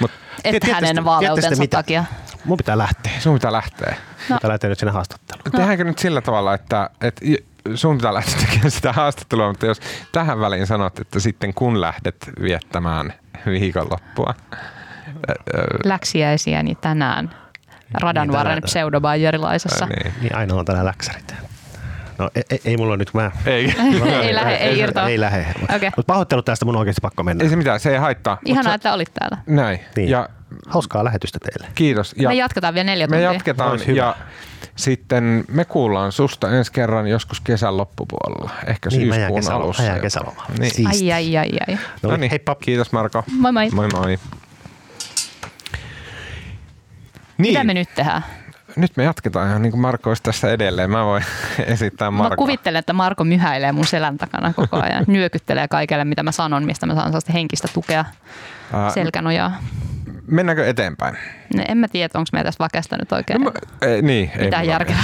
[0.00, 0.10] Mut
[0.42, 2.04] Tiedättekö hänen vaaleutensa takia.
[2.44, 3.12] Mun pitää lähteä.
[3.20, 3.94] sun pitää lähteä.
[4.28, 4.36] No.
[4.36, 5.42] Pitää lähteä nyt sinne haastatteluun.
[5.52, 5.58] No.
[5.58, 7.24] Tehdäänkö nyt sillä tavalla, että, että
[7.74, 9.80] sun pitää lähteä tekemään sitä haastattelua, mutta jos
[10.12, 13.12] tähän väliin sanot, että sitten kun lähdet viettämään
[13.46, 14.34] viikonloppua,
[15.84, 17.30] Läksiäisiäni tänään
[18.02, 18.62] Radanvarren tänään.
[18.62, 19.86] pseudobayerilaisessa.
[19.86, 20.14] niin.
[20.20, 21.34] Niin aina on tänään läksärit.
[22.20, 23.30] No ei, ei, ei mulla nyt, mä...
[23.46, 23.74] Ei.
[24.22, 25.08] ei lähde, ei irtoa.
[25.08, 25.46] Ei lähde.
[25.76, 25.90] Okei.
[25.96, 27.44] Mutta pahoittelut tästä, mun on oikeasti pakko mennä.
[27.44, 28.38] Ei se mitään, se ei haittaa.
[28.44, 29.38] Ihanaa, se- että olit täällä.
[29.46, 29.80] Näin.
[29.96, 30.08] Niin.
[30.08, 30.28] Ja
[30.68, 31.72] Hauskaa lähetystä teille.
[31.74, 32.14] kiitos.
[32.16, 33.32] Ja Me jatketaan vielä neljä me tuntia.
[33.32, 33.98] jatketaan Olisi hyvä.
[33.98, 34.16] ja
[34.76, 39.64] sitten me kuullaan susta ensi kerran joskus kesän loppupuolella, ehkä Niin, syyskuun kesälomalle.
[39.64, 39.82] alussa.
[39.82, 40.52] Mä kesälomalle.
[40.58, 40.86] Niin.
[40.88, 41.74] Ai, ai, ai, ai.
[41.74, 42.54] No No niin, niin, heippa.
[42.54, 43.24] Kiitos Marko.
[43.38, 43.70] Moi moi.
[43.70, 44.18] Moi moi.
[47.38, 48.24] Mitä Niin, me nyt tehdään?
[48.80, 50.90] Nyt me jatketaan ihan niin kuin Marko olisi tässä edelleen.
[50.90, 51.24] Mä voin
[51.66, 52.30] esittää Marko.
[52.30, 55.04] Mä kuvittelen, että Marko myhäilee mun selän takana koko ajan.
[55.16, 58.04] Nyökyttelee kaikelle, mitä mä sanon, mistä mä saan sellaista henkistä tukea,
[58.72, 59.52] Ää, selkänojaa.
[60.26, 61.16] Mennäänkö eteenpäin?
[61.56, 64.44] No, en mä tiedä, onko meidän tässä vakesta nyt oikein No, mä- ei, niin, ei
[64.44, 65.02] mitään mulla järkevää.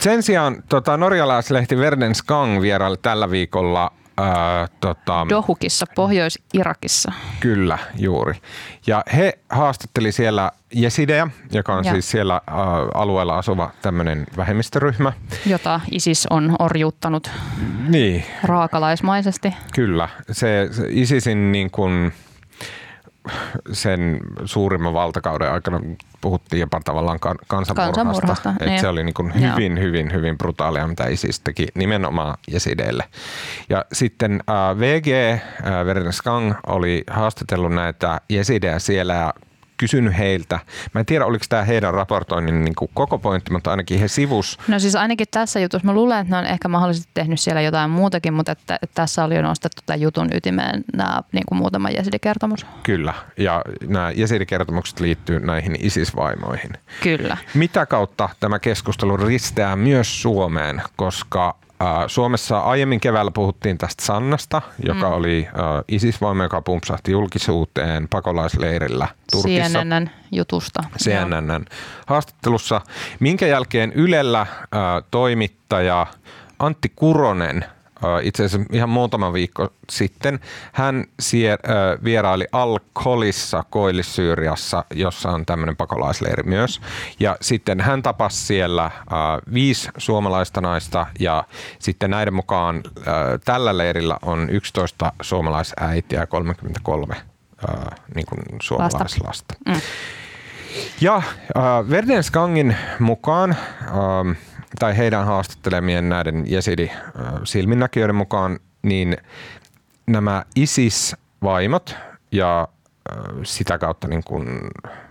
[0.00, 7.12] Sen sijaan tota, norjalaislehti Verden Skang vieraili tällä viikolla ää, tota, Dohukissa, Pohjois-Irakissa.
[7.40, 8.34] Kyllä, juuri.
[8.86, 11.92] Ja he haastatteli siellä Jesidejä, joka on Ja.
[11.92, 12.40] siis siellä ä,
[12.94, 15.12] alueella asuva tämmöinen vähemmistöryhmä.
[15.46, 17.30] jota ISIS on orjuuttanut
[17.88, 19.54] Niin, raakalaismaisesti.
[19.74, 20.08] kyllä.
[20.32, 22.12] Se, se ISISin niin kuin
[23.72, 25.80] sen suurimman valtakauden aikana
[26.20, 28.04] puhuttiin jopa tavallaan kan- kansanmurhasta.
[28.04, 28.80] Kansanmurhasta, että niin.
[28.80, 29.52] se oli niin kuin Joo.
[29.52, 33.04] hyvin, hyvin, hyvin brutaalia, mitä ISIS teki nimenomaan jesideille.
[33.68, 39.34] Ja sitten äh, VG, äh, Verden Skang, oli haastatellut näitä jesidejä siellä ja
[39.76, 40.60] kysynyt heiltä.
[40.94, 44.58] Mä en tiedä, oliko tämä heidän raportoinnin niin kuin koko pointti, mutta ainakin he sivus
[44.68, 47.90] No siis ainakin tässä jutussa, mä luulen, että ne on ehkä mahdollisesti tehnyt siellä jotain
[47.90, 51.90] muutakin, mutta että, että tässä oli jo nostettu tämän jutun ytimeen nämä niin kuin muutama
[51.90, 52.66] jesidikertomus.
[52.82, 56.72] Kyllä, ja nämä jesidikertomukset liittyy näihin ISIS-vaimoihin.
[57.02, 57.36] Kyllä.
[57.54, 61.56] Mitä kautta tämä keskustelu risteää myös Suomeen, koska
[62.06, 65.16] Suomessa aiemmin keväällä puhuttiin tästä Sannasta, joka mm.
[65.16, 65.48] oli
[65.88, 69.78] ISIS-voima, joka pumpsahti julkisuuteen pakolaisleirillä Turkissa.
[69.78, 70.82] CNN jutusta.
[70.82, 71.26] Joo.
[71.26, 71.64] CNNn
[72.06, 72.80] haastattelussa,
[73.20, 74.48] minkä jälkeen Ylellä äh,
[75.10, 76.06] toimittaja
[76.58, 77.64] Antti Kuronen
[78.22, 80.40] itse asiassa ihan muutama viikko sitten.
[80.72, 81.58] Hän sier,
[82.04, 86.80] vieraili Al-Kolissa Koillis-Syyriassa, jossa on tämmöinen pakolaisleiri myös.
[87.20, 88.90] Ja sitten hän tapasi siellä
[89.54, 91.44] viisi suomalaista naista ja
[91.78, 92.82] sitten näiden mukaan
[93.44, 97.16] tällä leirillä on 11 suomalaisäitiä ja 33
[98.14, 99.54] niin kuin suomalaislasta.
[99.66, 99.80] Mm.
[101.00, 104.36] Ja äh, Verdensgangin mukaan, äh,
[104.78, 109.16] tai heidän haastattelemien näiden jesidi-silminnäkijöiden mukaan, niin
[110.06, 111.94] nämä ISIS-vaimot
[112.32, 112.68] ja
[113.42, 114.48] sitä kautta niin kuin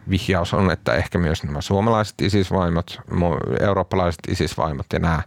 [0.10, 3.00] vihjaus on, että ehkä myös nämä suomalaiset ISIS-vaimot,
[3.60, 5.22] eurooppalaiset ISIS-vaimot ja nämä,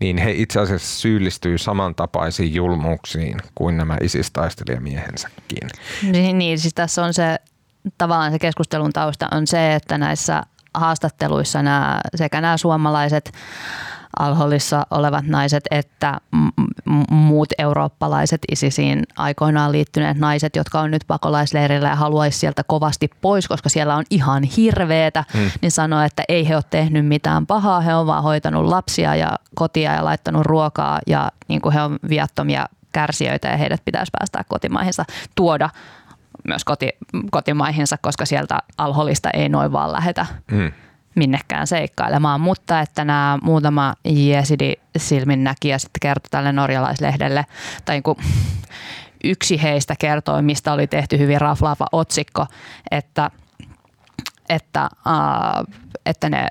[0.00, 5.68] niin he itse asiassa syyllistyy samantapaisiin julmuuksiin kuin nämä ISIS-taistelijamiehensäkin.
[6.02, 7.38] Niin, niin, siis tässä on se
[7.98, 10.42] tavallaan se keskustelun tausta on se, että näissä
[10.78, 13.32] haastatteluissa nämä, sekä nämä suomalaiset
[14.18, 16.20] alhollissa olevat naiset että
[17.10, 23.48] muut eurooppalaiset ISISiin aikoinaan liittyneet naiset, jotka on nyt pakolaisleirillä ja haluaisi sieltä kovasti pois,
[23.48, 25.50] koska siellä on ihan hirveetä, hmm.
[25.62, 29.38] niin sanoo, että ei he ole tehnyt mitään pahaa, he on vaan hoitanut lapsia ja
[29.54, 34.44] kotia ja laittanut ruokaa ja niin kuin he on viattomia kärsijöitä ja heidät pitäisi päästää
[34.48, 35.04] kotimaihinsa,
[35.34, 35.70] tuoda
[36.48, 36.88] myös koti,
[37.30, 40.72] kotimaihinsa, koska sieltä alholista ei noin vaan lähetä mm.
[41.14, 42.40] minnekään seikkailemaan.
[42.40, 47.46] Mutta että nämä muutama jesidi silminnäkijä sitten kertoi tälle norjalaislehdelle,
[47.84, 48.18] tai niin kuin
[49.24, 52.46] yksi heistä kertoi, mistä oli tehty hyvin raflaava otsikko,
[52.90, 53.30] että,
[54.48, 55.76] että, äh,
[56.06, 56.48] että ne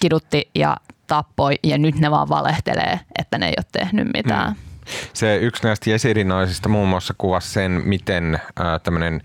[0.00, 4.52] kidutti ja tappoi ja nyt ne vaan valehtelee, että ne ei ole tehnyt mitään.
[4.52, 4.65] Mm.
[5.12, 9.22] Se yksi näistä jesidinaisista muun muassa kuvasi sen, miten äh, tämmöinen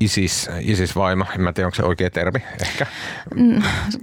[0.00, 2.86] ISIS, ISIS-vaimo, en mä tiedä onko se oikea termi ehkä.
[3.34, 3.62] Mm,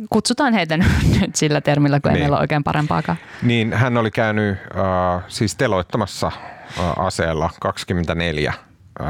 [0.10, 2.16] kutsutaan heitä nyt sillä termillä, kun niin.
[2.16, 3.18] ei meillä ole oikein parempaakaan.
[3.42, 8.54] Niin hän oli käynyt äh, siis teloittamassa äh, aseella 24,
[9.02, 9.08] äh,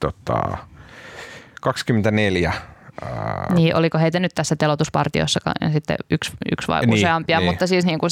[0.00, 0.58] tota,
[1.60, 2.52] 24
[3.54, 5.40] niin, oliko heitä nyt tässä telotuspartiossa
[5.72, 7.50] sitten yksi, yksi vai niin, useampia, niin.
[7.50, 8.10] mutta siis niin kuin,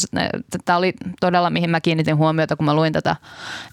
[0.65, 3.17] tämä oli todella, mihin mä kiinnitin huomiota, kun mä luin tätä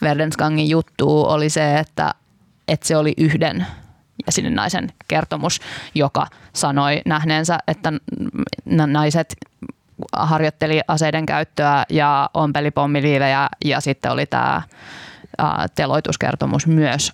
[0.01, 2.13] Verdenskangin juttua, oli se, että,
[2.68, 3.66] että se oli yhden
[4.26, 5.59] ja sinne naisen kertomus,
[5.95, 7.93] joka sanoi nähneensä, että
[8.88, 9.36] naiset
[10.13, 14.61] harjoitteli aseiden käyttöä ja ompeli pommiliivejä ja sitten oli tämä
[15.76, 17.13] teloituskertomus myös.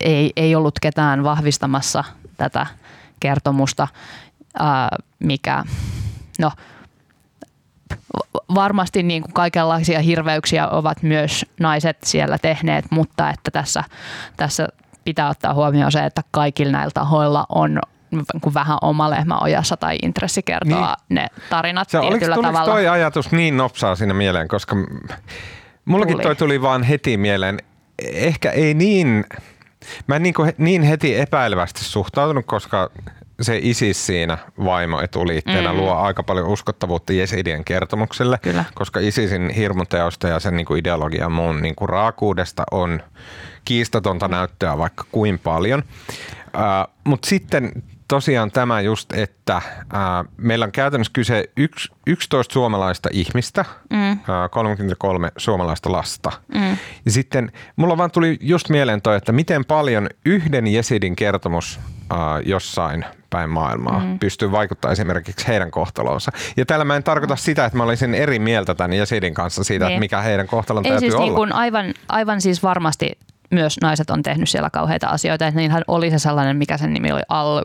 [0.00, 2.04] ei, ei ollut ketään vahvistamassa
[2.36, 2.66] tätä
[3.20, 3.88] kertomusta,
[5.18, 5.64] mikä
[6.38, 6.52] no,
[8.54, 13.84] varmasti niin kuin kaikenlaisia hirveyksiä ovat myös naiset siellä tehneet, mutta että tässä,
[14.36, 14.68] tässä
[15.04, 17.78] pitää ottaa huomioon se, että kaikilla näillä tahoilla on
[18.40, 21.14] kuin vähän oma lehmä ojassa tai intressi kertoa niin.
[21.14, 22.72] ne tarinat se, tietyllä oliko, tavalla.
[22.72, 24.76] toi ajatus niin nopsaa siinä mieleen, koska
[25.84, 26.22] mullakin tuli.
[26.22, 27.58] toi tuli vaan heti mieleen.
[28.12, 29.24] Ehkä ei niin
[30.06, 32.90] Mä en niin, kuin, niin heti epäilevästi suhtautunut, koska
[33.40, 35.78] se ISIS siinä vaimo etuliitteenä mm.
[35.78, 38.64] luo aika paljon uskottavuutta Jesidien kertomukselle, Kyllä.
[38.74, 43.02] koska ISISin hirmuteosta ja sen niin kuin ideologian muun niin kuin raakuudesta on
[43.64, 45.82] kiistatonta näyttöä vaikka kuin paljon.
[46.38, 47.72] Uh, Mutta sitten
[48.08, 54.18] tosiaan tämä just, että ää, meillä on käytännössä kyse yks, 11 suomalaista ihmistä, mm.
[54.28, 56.32] ää, 33 suomalaista lasta.
[56.54, 56.76] Mm.
[57.04, 61.80] Ja sitten mulla vaan tuli just mieleen toi, että miten paljon yhden jesidin kertomus
[62.10, 64.18] ää, jossain päin maailmaa mm.
[64.18, 66.32] pystyy vaikuttaa esimerkiksi heidän kohtalonsa.
[66.56, 69.84] Ja tällä mä en tarkoita sitä, että mä olisin eri mieltä tämän jesidin kanssa siitä,
[69.84, 69.92] niin.
[69.92, 71.24] että mikä heidän kohtalon Ei täytyy siis olla.
[71.24, 73.18] Niin kuin aivan, aivan siis varmasti
[73.50, 75.46] myös naiset on tehnyt siellä kauheita asioita.
[75.46, 77.62] Että niinhän oli se sellainen, mikä sen nimi oli, Al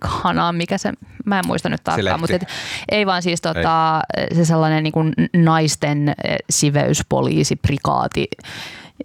[0.00, 0.92] Khana, mikä se,
[1.24, 2.46] mä en muista nyt tarkkaan, mutta et,
[2.88, 4.00] ei vaan siis tota,
[4.34, 8.28] se sellainen niin kuin naisten eh, siveyspoliisiprikaati,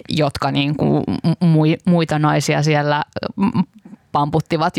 [0.10, 1.04] jotka niin kuin
[1.86, 3.04] muita naisia siellä
[4.14, 4.74] pamputtivat,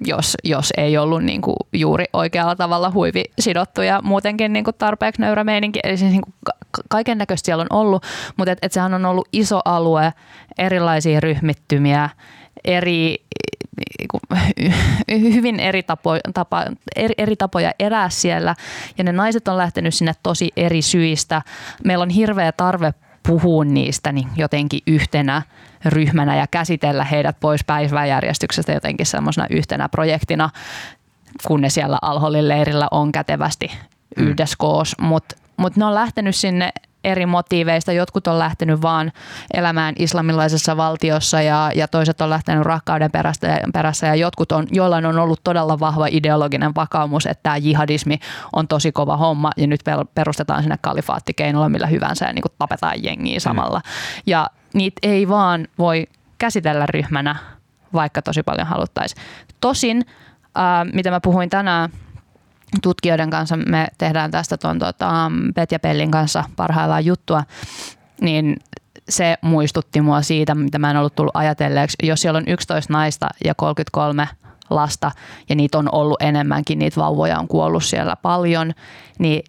[0.00, 4.74] jos, jos ei ollut niin kuin juuri oikealla tavalla huivi sidottu ja muutenkin niin kuin
[4.78, 5.80] tarpeeksi nöyrä meininki.
[5.84, 6.34] Eli siis niin kuin
[6.88, 8.02] kaiken näköistä siellä on ollut,
[8.36, 10.12] mutta et, et sehän on ollut iso alue,
[10.58, 12.10] erilaisia ryhmittymiä,
[12.64, 13.16] eri,
[15.08, 16.64] niin hyvin eri, tapo, tapa,
[16.96, 18.54] eri, eri tapoja elää siellä
[18.98, 21.42] ja ne naiset on lähtenyt sinne tosi eri syistä.
[21.84, 22.94] Meillä on hirveä tarve
[23.26, 25.42] puhua niistä niin jotenkin yhtenä
[25.84, 30.50] ryhmänä ja käsitellä heidät pois päiväjärjestyksestä jotenkin semmoisena yhtenä projektina,
[31.46, 33.70] kun ne siellä Alholin leirillä on kätevästi
[34.16, 34.26] mm.
[34.26, 34.94] yhdessä koos.
[35.00, 36.72] Mutta mut ne on lähtenyt sinne
[37.04, 37.92] eri motiiveista.
[37.92, 39.12] Jotkut on lähtenyt vaan
[39.54, 45.06] elämään islamilaisessa valtiossa ja, ja toiset on lähtenyt rakkauden perässä, perässä ja jotkut on, joillain
[45.06, 48.18] on ollut todella vahva ideologinen vakaumus, että tämä jihadismi
[48.52, 49.80] on tosi kova homma ja nyt
[50.14, 53.78] perustetaan sinne kalifaattikeinolla millä hyvänsä ja niin kuin tapetaan jengiä samalla.
[53.78, 54.22] Mm.
[54.26, 56.06] Ja niitä ei vaan voi
[56.38, 57.36] käsitellä ryhmänä,
[57.92, 59.22] vaikka tosi paljon haluttaisiin.
[59.60, 60.04] Tosin,
[60.58, 61.90] äh, mitä mä puhuin tänään
[62.82, 67.44] tutkijoiden kanssa, me tehdään tästä tuon tuota, Petja Pellin kanssa parhaillaan juttua,
[68.20, 68.56] niin
[69.08, 71.96] se muistutti mua siitä, mitä mä en ollut tullut ajatelleeksi.
[72.02, 74.28] Jos siellä on 11 naista ja 33
[74.70, 75.10] lasta
[75.48, 78.72] ja niitä on ollut enemmänkin, niitä vauvoja on kuollut siellä paljon,
[79.18, 79.42] niin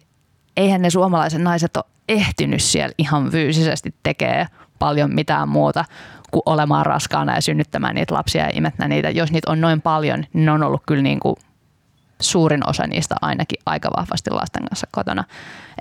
[0.56, 4.46] eihän ne suomalaiset naiset ole ehtinyt siellä ihan fyysisesti tekee
[4.78, 5.84] paljon mitään muuta
[6.30, 9.10] kuin olemaan raskaana ja synnyttämään niitä lapsia ja imettää niitä.
[9.10, 11.36] Jos niitä on noin paljon, niin ne on ollut kyllä niin kuin
[12.24, 15.24] suurin osa niistä ainakin aika vahvasti lasten kanssa kotona.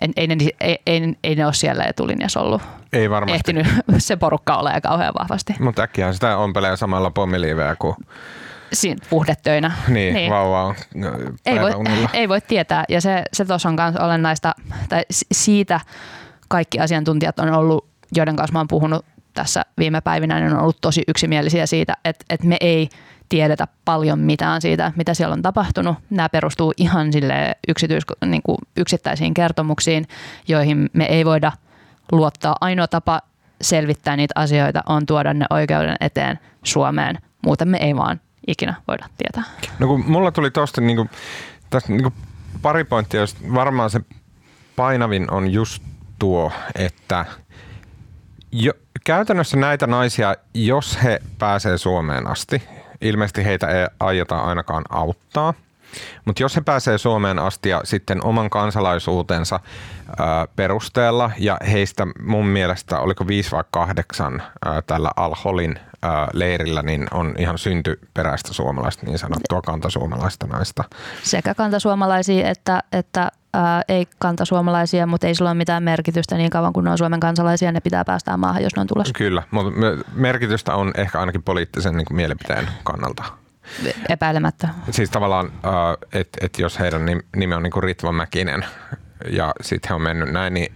[0.02, 2.62] Ei, ei, ne, ei, ei, ei ne ole siellä etulinjassa ollut.
[2.94, 3.36] Ei varmasti.
[3.36, 3.68] Ehtinyt
[3.98, 5.56] se porukka ole kauhean vahvasti.
[5.60, 7.96] Mutta äkkiä sitä ompelee samalla pommiliiveä kuin
[8.74, 9.72] Siin, puhdetöinä.
[9.88, 10.32] Niin, niin.
[10.32, 10.76] vauva on
[11.46, 11.72] ei voi,
[12.14, 14.56] ei voi tietää ja se, se tuossa on myös olennaista,
[14.90, 15.80] tai siitä
[16.48, 20.82] kaikki asiantuntijat on ollut, joiden kanssa mä oon puhunut tässä viime päivinä, niin on ollut
[20.82, 22.90] tosi yksimielisiä siitä, että, että me ei
[23.34, 25.98] tiedetä paljon mitään siitä, mitä siellä on tapahtunut.
[26.10, 30.08] Nämä perustuu ihan sille yksityis, niin kuin yksittäisiin kertomuksiin,
[30.48, 31.52] joihin me ei voida
[32.12, 32.56] luottaa.
[32.62, 33.22] Ainoa tapa
[33.62, 37.18] selvittää niitä asioita on tuoda ne oikeuden eteen Suomeen.
[37.46, 39.44] Muuten me ei vaan ikinä voida tietää.
[39.80, 41.10] No kun mulla tuli tuosta niin kuin,
[41.70, 42.14] tästä niin kuin
[42.62, 44.00] pari pointtia, jos varmaan se
[44.76, 45.84] painavin on just
[46.20, 47.26] tuo, että
[48.52, 48.74] jo,
[49.06, 52.64] käytännössä näitä naisia, jos he pääsee Suomeen asti,
[53.04, 55.54] ilmeisesti heitä ei aiota ainakaan auttaa,
[56.26, 59.60] mutta jos he pääsee Suomeen asti ja sitten oman kansalaisuutensa
[60.20, 64.44] ää, perusteella, ja heistä mun mielestä, oliko viisi vai kahdeksan
[64.88, 70.84] tällä Al-Holin ää, leirillä, niin on ihan syntyperäistä suomalaista, niin sanottua kantasuomalaista naista.
[71.24, 76.74] Sekä kantasuomalaisia että, että ää, ei kantasuomalaisia, mutta ei sillä ole mitään merkitystä niin kauan
[76.74, 79.14] kuin ne on Suomen kansalaisia, ne pitää päästää maahan, jos ne on tulossa.
[79.14, 79.72] Kyllä, mutta
[80.14, 83.24] merkitystä on ehkä ainakin poliittisen niin kuin mielipiteen kannalta.
[84.10, 84.70] Epäilemättä.
[84.92, 85.52] Siis tavallaan,
[86.14, 87.02] että et jos heidän
[87.36, 88.66] nimi on niin kuin Ritva Mäkinen
[89.30, 90.74] ja sitten he on mennyt näin, niin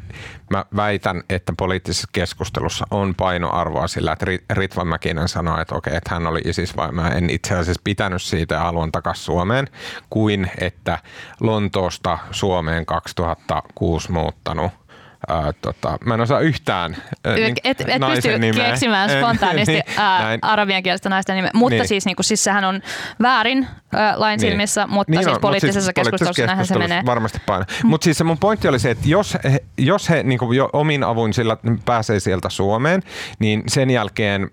[0.49, 6.13] mä väitän, että poliittisessa keskustelussa on painoarvoa sillä, että Ritva Mäkinen sanoi, että okei, että
[6.13, 9.67] hän oli ISIS vai mä en itse asiassa pitänyt siitä ja haluan takaisin Suomeen,
[10.09, 10.99] kuin että
[11.39, 14.71] Lontoosta Suomeen 2006 muuttanut–
[15.29, 18.69] Ää, tota, mä en osaa yhtään ää, niin, et, et pysty nimeä.
[18.69, 21.51] keksimään spontaanisti niin, ää, arabian kielestä naisten nimeä.
[21.53, 21.87] Mutta niin.
[21.87, 22.81] siis, niinku, siis sehän on
[23.21, 24.49] väärin ää, lain niin.
[24.51, 27.03] silmissä, mutta niin siis on, poliittisessa siis keskustelussa näinhän se menee.
[27.05, 27.65] Varmasti paina.
[27.83, 27.89] Mm.
[27.89, 31.03] Mutta siis se mun pointti oli se, että jos he, jos he niinku jo omin
[31.03, 33.01] avuin sillä pääsee sieltä Suomeen,
[33.39, 34.51] niin sen jälkeen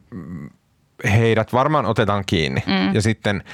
[1.05, 2.95] heidät varmaan otetaan kiinni mm.
[2.95, 3.45] ja sitten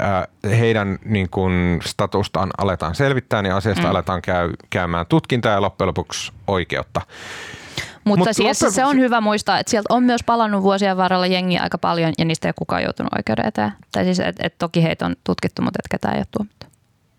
[0.00, 3.90] äh, heidän niin kun, statustaan aletaan selvittää, niin asiasta mm.
[3.90, 7.00] aletaan käy, käymään tutkintaa ja loppujen lopuksi oikeutta.
[8.04, 8.72] Mutta Mut siis loppujen...
[8.72, 12.24] se on hyvä muistaa, että sieltä on myös palannut vuosien varrella jengiä aika paljon ja
[12.24, 13.72] niistä ei ole kukaan joutunut oikeuden eteen.
[13.92, 16.66] Tai siis, että et toki heitä on tutkittu, mutta et ketään ei ole tuomittu.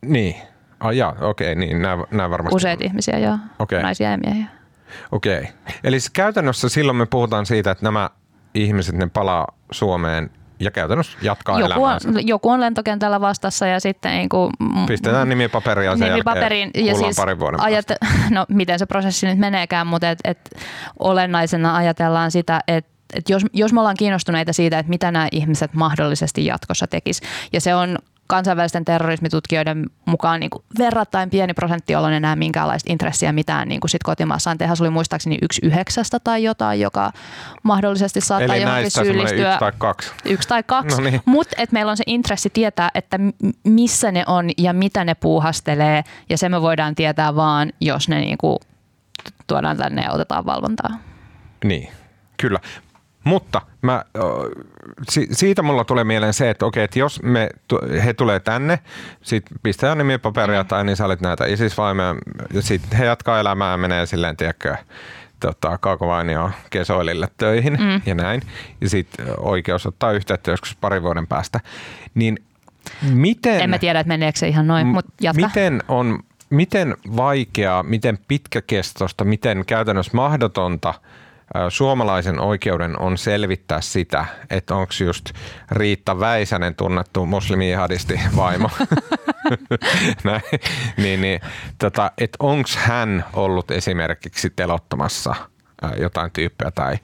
[0.02, 0.36] Niin.
[0.80, 2.56] Ah, jaa, okei, okay, niin nämä, nämä varmasti...
[2.56, 3.38] Useita ihmisiä, joo.
[3.60, 3.82] Okay.
[3.82, 4.46] Naisia ja miehiä.
[5.12, 5.40] Okei.
[5.40, 5.52] Okay.
[5.84, 8.10] Eli käytännössä silloin me puhutaan siitä, että nämä
[8.56, 10.30] ihmiset ne palaa Suomeen
[10.60, 14.52] ja käytännössä jatkaa joku on, joku on lentokentällä vastassa ja sitten niin kuin,
[14.88, 17.86] Pistetään nimipaperia ja sen nimipaperiin, ja siis parin vuoden ajat,
[18.30, 20.50] No miten se prosessi nyt meneekään, mutta et, et
[21.00, 25.74] olennaisena ajatellaan sitä, että et jos, jos me ollaan kiinnostuneita siitä, että mitä nämä ihmiset
[25.74, 27.22] mahdollisesti jatkossa tekis,
[27.54, 27.98] ja se on
[28.28, 33.90] kansainvälisten terrorismitutkijoiden mukaan niin kuin verrattain pieni prosentti, jolloin enää minkäänlaista intressiä mitään niin kuin
[33.90, 34.76] sit kotimaassaan tehdä.
[34.76, 37.12] Se oli muistaakseni yksi yhdeksästä tai jotain, joka
[37.64, 39.50] mahdollisesti saattaa Eli johonkin syyllistyä.
[39.50, 40.12] yksi tai kaksi.
[40.26, 41.02] Yksi tai kaksi.
[41.02, 41.22] No niin.
[41.26, 43.20] Mutta meillä on se intressi tietää, että
[43.64, 46.04] missä ne on ja mitä ne puuhastelee.
[46.30, 48.60] Ja se me voidaan tietää vaan, jos ne niin kuin
[49.48, 50.90] tuodaan tänne ja otetaan valvontaa.
[51.64, 51.92] Niin,
[52.38, 52.60] kyllä.
[53.26, 54.06] Mutta mä,
[55.32, 57.50] siitä mulla tulee mieleen se, että okei, että jos me,
[58.06, 58.80] he tulee tänne,
[59.22, 60.68] sitten pistää nimipaperia mm.
[60.68, 61.76] tai niin sä olet näitä isis
[62.54, 64.76] ja sitten he jatkaa elämää ja menee silleen, tiedätkö,
[65.40, 68.02] tota, Kaakovanio kesoilille töihin mm.
[68.06, 68.42] ja näin.
[68.82, 71.60] Ja sitten oikeus ottaa yhteyttä joskus parin vuoden päästä.
[72.16, 72.38] Niin
[73.12, 73.62] miten...
[73.62, 75.48] En mä tiedä, että meneekö se ihan noin, mutta jatka.
[75.48, 76.20] Miten on,
[76.50, 80.94] miten vaikeaa, miten pitkäkestoista, miten käytännössä mahdotonta–
[81.70, 85.30] suomalaisen oikeuden on selvittää sitä, että onko just
[85.72, 88.70] Riitta Väisänen tunnettu muslimi-jihadisti vaimo,
[90.24, 90.42] Näin,
[90.98, 91.42] niin, niin,
[91.78, 95.36] tota, että onko hän ollut esimerkiksi telottamassa–
[95.98, 97.00] jotain tyyppiä tai,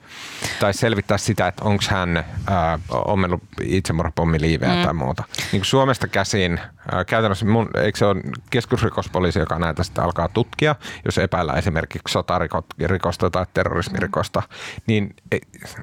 [0.60, 4.82] tai selvittää sitä, että onko hän ää, ommellut itsemurhapommiliiveä mm.
[4.82, 5.24] tai muuta.
[5.52, 6.60] Niin Suomesta käsin,
[6.92, 8.20] ää, käytännössä mun, eikö se ole
[8.50, 14.42] keskusrikospoliisi, joka näitä sitten alkaa tutkia, jos epäillä esimerkiksi sotarikosta tai terrorismirikosta,
[14.86, 15.16] niin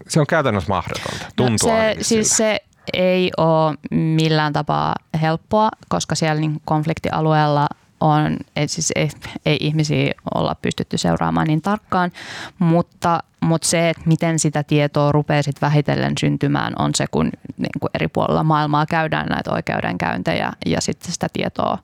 [0.08, 1.26] se on käytännössä mahdotonta.
[1.36, 2.60] Tuntuu no se, siis se
[2.94, 7.68] ei ole millään tapaa helppoa, koska siellä niin konfliktialueella
[8.00, 9.10] on, et siis ei,
[9.46, 12.12] ei ihmisiä olla pystytty seuraamaan niin tarkkaan,
[12.60, 17.80] mutta, mutta se, että miten sitä tietoa rupeaa sitten vähitellen syntymään, on se, kun niin
[17.80, 21.78] kuin eri puolilla maailmaa käydään näitä oikeudenkäyntejä ja sitten sitä tietoa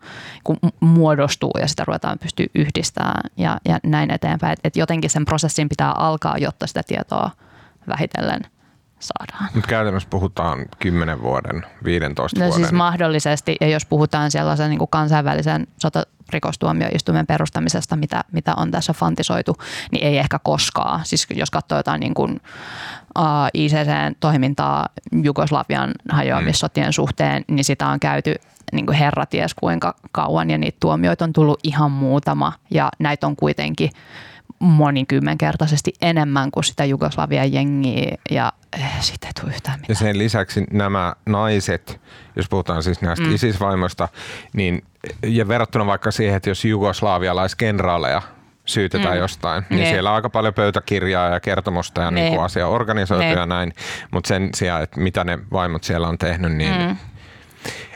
[0.44, 4.54] kun muodostuu ja sitä ruvetaan pystyä yhdistämään ja, ja näin eteenpäin.
[4.54, 7.32] Että et jotenkin sen prosessin pitää alkaa, jotta sitä tietoa
[7.88, 8.42] vähitellen–
[9.00, 9.50] saadaan.
[9.54, 12.64] Mutta käytännössä puhutaan 10 vuoden, 15 no vuoden.
[12.64, 18.94] siis mahdollisesti, ja jos puhutaan sellaisen niin kuin kansainvälisen sotarikostuomioistuimen perustamisesta, mitä, mitä on tässä
[18.94, 19.58] fantisoitu,
[19.92, 21.06] niin ei ehkä koskaan.
[21.06, 22.42] Siis jos katsoo jotain niin kuin,
[23.20, 23.24] uh,
[23.54, 24.86] ICC-toimintaa
[25.24, 26.94] Jugoslavian hajoamissotien mm.
[26.94, 28.36] suhteen, niin sitä on käyty
[28.72, 33.28] niin kuin herra ties kuinka kauan, ja niitä tuomioita on tullut ihan muutama, ja näitä
[33.28, 33.90] on kuitenkin
[34.60, 39.90] monikymmenkertaisesti enemmän kuin sitä Jugoslavian jengiä ja eh, sitten ei tule yhtään mitään.
[39.90, 42.02] Ja sen lisäksi nämä naiset,
[42.36, 43.36] jos puhutaan siis näistä mm.
[43.36, 44.08] ISIS-vaimoista,
[44.54, 44.84] niin
[45.24, 48.22] ja verrattuna vaikka siihen, että jos jugoslavialaiskenraaleja
[48.66, 49.20] syytetään mm.
[49.20, 49.90] jostain, niin ne.
[49.90, 53.74] siellä on aika paljon pöytäkirjaa ja kertomusta ja niin kuin asia organisoitu ja näin,
[54.12, 56.98] mutta sen sijaan, että mitä ne vaimot siellä on tehnyt, niin mm.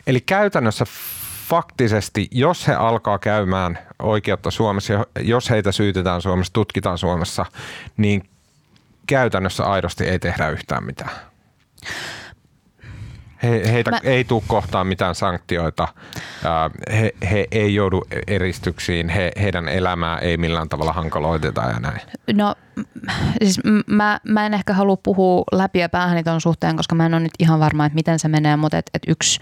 [0.07, 0.86] Eli käytännössä
[1.47, 7.45] faktisesti, jos he alkaa käymään oikeutta Suomessa, jos heitä syytetään Suomessa, tutkitaan Suomessa,
[7.97, 8.30] niin
[9.10, 11.12] käytännössä aidosti ei tehdä yhtään mitään.
[13.43, 13.99] He, heitä Mä...
[14.03, 15.88] ei tule kohtaan mitään sanktioita,
[16.91, 22.01] he, he ei joudu eristyksiin, he, heidän elämää ei millään tavalla hankaloiteta ja näin.
[22.34, 22.55] No
[23.43, 27.14] siis mä, mä en ehkä halua puhua läpi ja päähän ton suhteen, koska mä en
[27.14, 29.39] ole nyt ihan varma, että miten se menee, mutta et, et yksi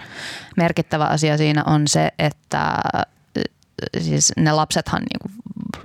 [0.57, 2.73] merkittävä asia siinä on se, että
[3.99, 5.41] siis ne lapsethan niinku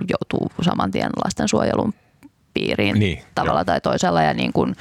[0.09, 1.93] joutuu saman tien lastensuojelun
[2.53, 3.65] piiriin niin, tavalla jo.
[3.65, 4.75] tai toisella ja niin kuin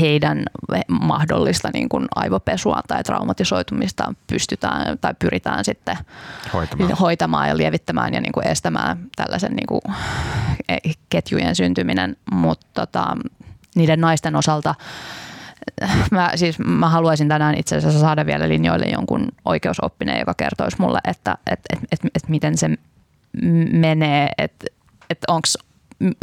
[0.00, 0.42] heidän
[0.88, 5.96] mahdollista niin kuin aivopesua tai traumatisoitumista pystytään tai pyritään sitten
[6.52, 9.80] hoitamaan, hoitamaan ja lievittämään ja niin kuin estämään tällaisen niin kuin
[11.08, 13.16] ketjujen syntyminen, mutta tota,
[13.74, 14.74] niiden naisten osalta
[16.10, 20.98] Mä, siis mä haluaisin tänään itse asiassa saada vielä linjoille jonkun oikeusoppineen, joka kertoisi mulle,
[21.04, 22.70] että et, et, et, et miten se
[23.72, 24.66] menee, että
[25.10, 25.46] et onko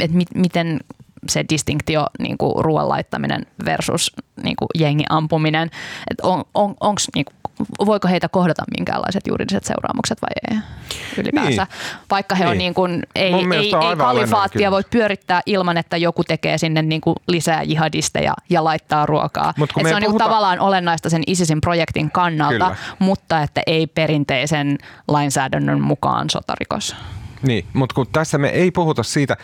[0.00, 0.80] että mi, miten
[1.28, 4.12] se distinktio niin kuin ruoan laittaminen versus
[4.42, 5.70] niin kuin jengi ampuminen,
[6.10, 7.36] että on, on, onks, niin kuin,
[7.86, 10.58] voiko heitä kohdata minkäänlaiset juridiset seuraamukset vai ei
[11.18, 11.66] ylipäänsä.
[11.70, 12.06] Niin.
[12.10, 12.50] Vaikka he niin.
[12.50, 17.00] on niin kuin, ei, ei, ei kalifaattia voi pyörittää ilman, että joku tekee sinne niin
[17.00, 19.54] kuin lisää jihadisteja ja laittaa ruokaa.
[19.56, 20.00] Mut se on puhuta...
[20.00, 22.76] niin tavallaan olennaista sen ISISin projektin kannalta, Kyllä.
[22.98, 24.78] mutta että ei perinteisen
[25.08, 26.96] lainsäädännön mukaan sotarikos.
[27.42, 29.36] Niin, mutta kun tässä me ei puhuta siitä,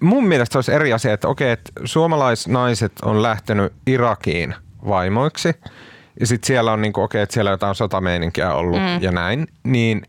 [0.00, 4.54] mun mielestä olisi eri asia, että okei, että suomalaisnaiset on lähtenyt Irakiin
[4.88, 5.54] vaimoiksi
[6.20, 9.02] ja sitten siellä on niinku, okei, että siellä on jotain sotameininkiä ollut mm.
[9.02, 10.02] ja näin, niin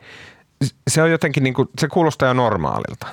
[0.88, 3.08] se on jotenkin niinku, se kuulostaa jo normaalilta.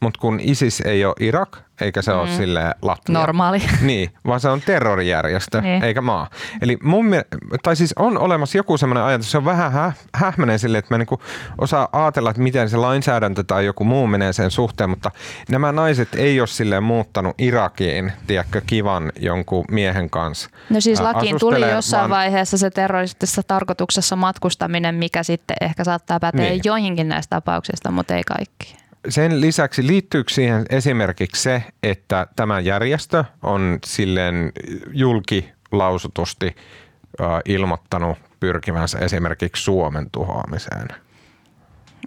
[0.00, 2.18] Mutta kun ISIS ei ole Irak, eikä se mm.
[2.18, 3.18] ole sille Latvia.
[3.18, 3.62] Normaali.
[3.80, 5.84] Niin, vaan se on terrorijärjestö, niin.
[5.84, 6.30] eikä maa.
[6.62, 7.06] Eli mun
[7.62, 10.98] tai siis on olemassa joku semmoinen ajatus, se on vähän hä, hähmäinen sille, että mä
[10.98, 11.20] niinku
[11.58, 15.10] osaa ajatella, että miten se lainsäädäntö tai joku muu menee sen suhteen, mutta
[15.48, 20.50] nämä naiset ei ole sille muuttanut Irakiin, tiedätkö, kivan jonkun miehen kanssa.
[20.70, 22.10] No siis lakiin tuli jossain vaan...
[22.10, 26.60] vaiheessa se terroristisessa tarkoituksessa matkustaminen, mikä sitten ehkä saattaa päteä niin.
[26.64, 33.24] joihinkin näistä tapauksista, mutta ei kaikki sen lisäksi liittyykö siihen esimerkiksi se, että tämä järjestö
[33.42, 34.52] on silleen
[34.92, 36.56] julkilausutusti
[37.44, 40.88] ilmoittanut pyrkivänsä esimerkiksi Suomen tuhoamiseen?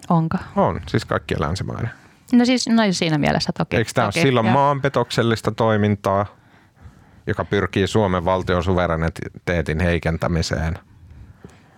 [0.08, 0.38] Onko?
[0.56, 1.90] On, siis kaikkien länsimaiden.
[2.32, 3.76] No siis no siinä mielessä toki.
[3.76, 4.52] Eikö tämä toki, ole silloin jo.
[4.52, 6.26] maanpetoksellista toimintaa,
[7.26, 10.78] joka pyrkii Suomen valtion suvereniteetin heikentämiseen?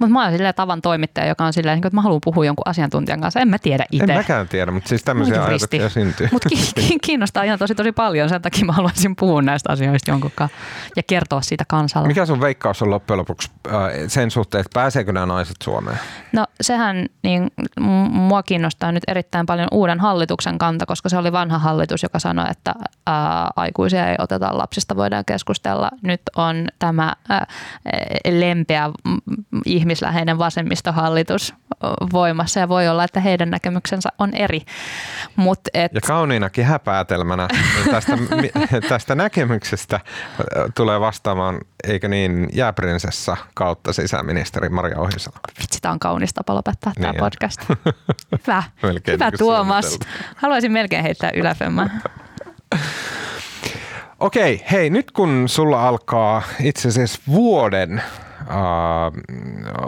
[0.01, 2.69] Mutta mä oon silleen tavan toimittaja, joka on silleen, niin että mä haluan puhua jonkun
[2.69, 3.41] asiantuntijan kanssa.
[3.41, 4.13] En mä tiedä itse.
[4.13, 6.29] En mäkään tiedä, mutta siis tämmöisiä ajatuksia syntyy.
[6.33, 6.49] Mutta
[7.07, 8.29] kiinnostaa ihan tosi tosi paljon.
[8.29, 10.57] Sen takia mä haluaisin puhua näistä asioista jonkun kanssa
[10.97, 12.09] ja kertoa siitä kansalle.
[12.09, 13.73] Mikä sun veikkaus on loppujen lopuksi äh,
[14.09, 15.99] sen suhteen, että pääseekö nämä naiset Suomeen?
[16.33, 17.51] No sehän niin,
[18.11, 22.47] mua kiinnostaa nyt erittäin paljon uuden hallituksen kanta, koska se oli vanha hallitus, joka sanoi,
[22.51, 22.75] että
[23.07, 25.91] ää, aikuisia ei oteta lapsista, voidaan keskustella.
[26.03, 27.47] Nyt on tämä ää,
[28.31, 28.91] lempeä
[29.91, 31.55] ihmisläheinen vasemmistohallitus
[32.13, 34.63] voimassa ja voi olla, että heidän näkemyksensä on eri.
[35.37, 35.95] Mut et...
[35.95, 37.49] Ja kauniinakin häpäätelmänä
[37.91, 38.13] tästä,
[38.89, 40.01] tästä näkemyksestä
[40.75, 45.37] tulee vastaamaan, eikö niin, jääprinsessa kautta sisäministeri Maria Ohisalo.
[45.61, 47.61] Vitsi, tämä on kaunis tapa lopettaa niin tämä podcast.
[48.47, 49.99] Hyvä, Hyvä niin Tuomas.
[50.37, 52.03] Haluaisin melkein heittää yläfemmän.
[54.21, 58.03] Okei, hei nyt kun sulla alkaa itse asiassa vuoden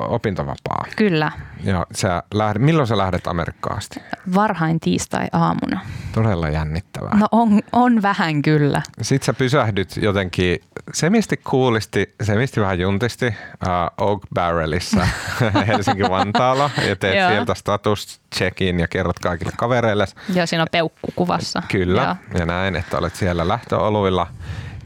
[0.09, 0.85] opintovapaa.
[0.97, 1.33] Kyllä.
[1.65, 4.01] Ja sä lähdet, milloin sä lähdet Amerikkaan asti?
[4.35, 5.81] Varhain tiistai-aamuna.
[6.13, 7.17] Todella jännittävää.
[7.17, 8.83] No on, on vähän kyllä.
[9.03, 10.61] Sitten sä pysähdyt jotenkin
[10.93, 15.09] semisti kuulisti, semisti vähän juntisti uh, Oak Barrelissa
[15.67, 17.31] Helsinki-Vantaalla ja teet Joo.
[17.31, 20.07] sieltä status checkin ja kerrot kaikille kavereille.
[20.35, 21.63] Joo, siinä on peukku kuvassa.
[21.69, 22.39] Kyllä, Joo.
[22.41, 24.27] ja näin, että olet siellä lähtöoluilla.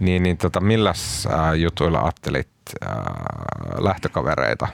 [0.00, 2.55] Niin, niin tota, milläs uh, jutuilla ajattelit
[2.86, 2.96] äh,
[3.78, 4.68] lähtökavereita.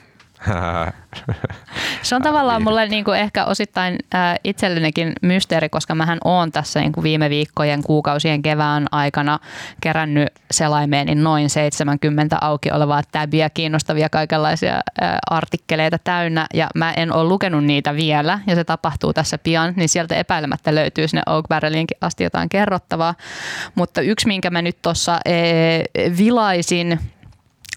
[2.02, 6.80] Se on tavallaan mulle niin kuin ehkä osittain äh, itsellenikin mysteeri, koska mähän oon tässä
[6.80, 9.38] niin kuin viime viikkojen, kuukausien, kevään aikana
[9.80, 17.12] kerännyt selaimeeni noin 70 auki olevaa täbiä, kiinnostavia kaikenlaisia äh, artikkeleita täynnä ja mä en
[17.12, 21.48] ole lukenut niitä vielä ja se tapahtuu tässä pian, niin sieltä epäilemättä löytyy sinne Oak
[21.48, 23.14] Barrelinkin asti jotain kerrottavaa.
[23.74, 25.20] Mutta yksi, minkä mä nyt tuossa äh,
[26.18, 26.98] vilaisin,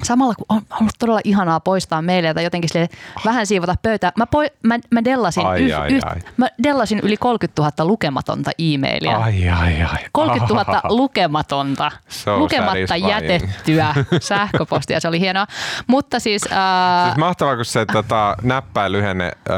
[0.04, 2.90] samalla kun on ollut todella ihanaa poistaa meille tai jotenkin sille
[3.26, 4.12] vähän siivota pöytää.
[4.18, 6.16] Mä, poi, mä, mä, dellasin ai, yh, ai, yh, ai.
[6.38, 9.18] mä dellasin yli 30 000 lukematonta e-mailia.
[9.18, 10.06] Ai, ai, ai.
[10.12, 15.00] 30 000 lukematonta, so lukematta jätettyä sähköpostia.
[15.00, 15.48] Se oli hienoa.
[15.88, 16.44] Mutta siis...
[16.52, 19.56] Äh, siis mahtavaa, kun se tota, näppäilyhenne äh,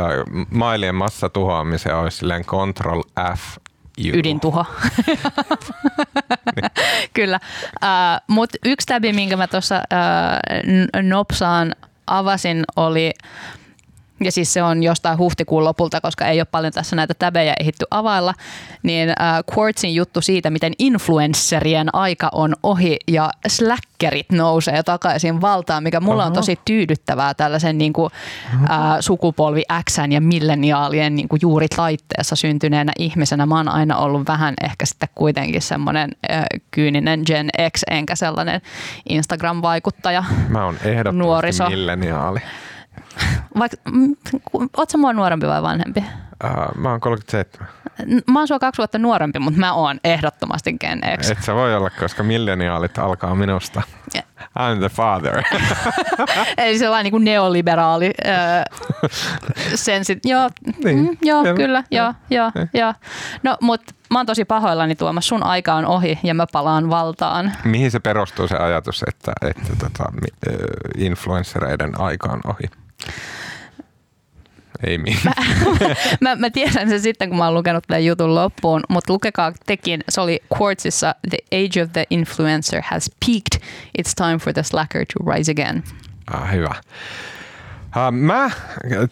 [0.52, 3.02] mailien massatuhoamiseen olisi silleen Control
[3.36, 3.67] F
[3.98, 4.16] Juu.
[4.20, 4.66] ydintuho.
[7.14, 7.40] Kyllä.
[7.84, 11.76] Uh, Mutta yksi täbi, minkä mä tuossa uh, nopsaan
[12.08, 13.12] avasin, oli
[14.24, 17.86] ja siis se on jostain huhtikuun lopulta, koska ei ole paljon tässä näitä täbejä ehditty
[17.92, 18.34] availla,
[18.84, 19.16] niin äh,
[19.58, 26.22] Quartzin juttu siitä, miten influencerien aika on ohi ja slackerit nousee takaisin valtaan, mikä mulla
[26.22, 26.28] Aha.
[26.28, 28.12] on tosi tyydyttävää tällaisen niin kuin,
[28.54, 33.46] äh, sukupolvi X ja milleniaalien niin kuin juuri taitteessa syntyneenä ihmisenä.
[33.46, 38.62] Mä oon aina ollut vähän ehkä sitten kuitenkin semmoinen äh, kyyninen Gen X, enkä sellainen
[39.10, 40.24] Instagram-vaikuttaja.
[40.50, 41.70] Mä oon ehdottomasti nuoriso.
[41.70, 42.40] milleniaali.
[43.60, 44.16] Vaikka, mm,
[44.78, 46.04] ootko mua nuorempi vai vanhempi?
[46.44, 47.68] Uh, mä oon 37.
[48.28, 51.30] Mä oon sua kaksi vuotta nuorempi, mutta mä oon ehdottomasti Gen X.
[51.30, 53.82] Et sä voi olla, koska milleniaalit alkaa minusta.
[54.16, 54.28] Yeah.
[54.60, 55.44] I'm the father.
[56.58, 58.64] Eli sellainen niin kuin neoliberaali äh,
[59.76, 60.20] sensit.
[60.26, 60.50] Joo,
[60.84, 60.98] niin.
[60.98, 62.80] mm, joo ja, kyllä, ja, joo, joo, ja.
[62.80, 62.94] joo.
[63.44, 67.52] No, mutta mä oon tosi pahoillani Tuomas, sun aika on ohi ja mä palaan valtaan.
[67.64, 70.12] Mihin se perustuu se ajatus, että, että tota,
[70.98, 72.87] influenssereiden aika on ohi?
[74.84, 75.32] Ei Mä,
[76.22, 80.04] mä, mä, tiedän sen sitten, kun mä oon lukenut tämän jutun loppuun, mutta lukekaa tekin.
[80.10, 83.68] Se oli Quartzissa, The age of the influencer has peaked.
[84.00, 85.84] It's time for the slacker to rise again.
[86.34, 86.76] Ah, hyvä.
[87.88, 88.52] Uh, mä,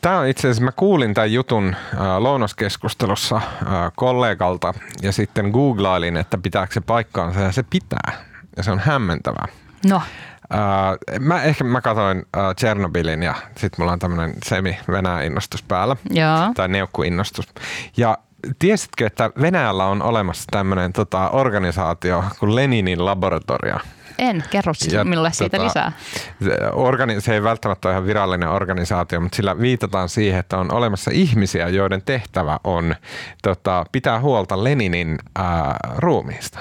[0.01, 3.41] tää on itse asiassa, mä kuulin tämän jutun uh, lounaskeskustelussa uh,
[3.95, 8.11] kollegalta ja sitten googlailin, että pitääkö se paikkaansa ja se pitää.
[8.57, 9.47] Ja se on hämmentävää.
[9.89, 10.01] No.
[10.53, 15.95] Uh, mä ehkä mä katsoin uh, Chernobylin ja sitten mulla on tämmöinen semi-Venäjä-innostus päällä.
[16.09, 16.53] Joo.
[16.55, 17.47] Tai neukku-innostus.
[17.97, 18.17] Ja
[18.59, 23.77] tiesitkö, että Venäjällä on olemassa tämmöinen tota, organisaatio kuin Leninin laboratorio?
[24.19, 25.91] En, kerro ja, minulle siitä tota, lisää.
[26.43, 30.73] Se, organi- se ei välttämättä ole ihan virallinen organisaatio, mutta sillä viitataan siihen, että on
[30.73, 32.95] olemassa ihmisiä, joiden tehtävä on
[33.43, 36.59] tota, pitää huolta Leninin ää, ruumiista.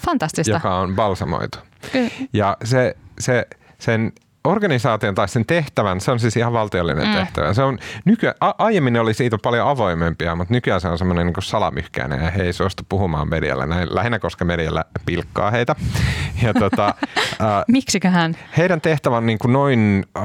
[0.00, 0.52] Fantastista.
[0.52, 1.58] Joka on balsamoitu.
[2.32, 3.46] Ja se, se,
[3.78, 4.12] sen
[4.44, 7.14] organisaation tai sen tehtävän, se on siis ihan valtiollinen mm.
[7.14, 7.54] tehtävä.
[7.54, 11.42] Se on nykyään, a, aiemmin oli siitä paljon avoimempia, mutta nykyään se on semmoinen niin
[11.42, 15.76] salamyhkäinen ja he ei suostu puhumaan medialle näin, lähinnä koska medialla pilkkaa heitä.
[16.42, 18.36] Ja tota, äh, Miksiköhän?
[18.56, 20.24] Heidän tehtävä on niin kuin noin, äh,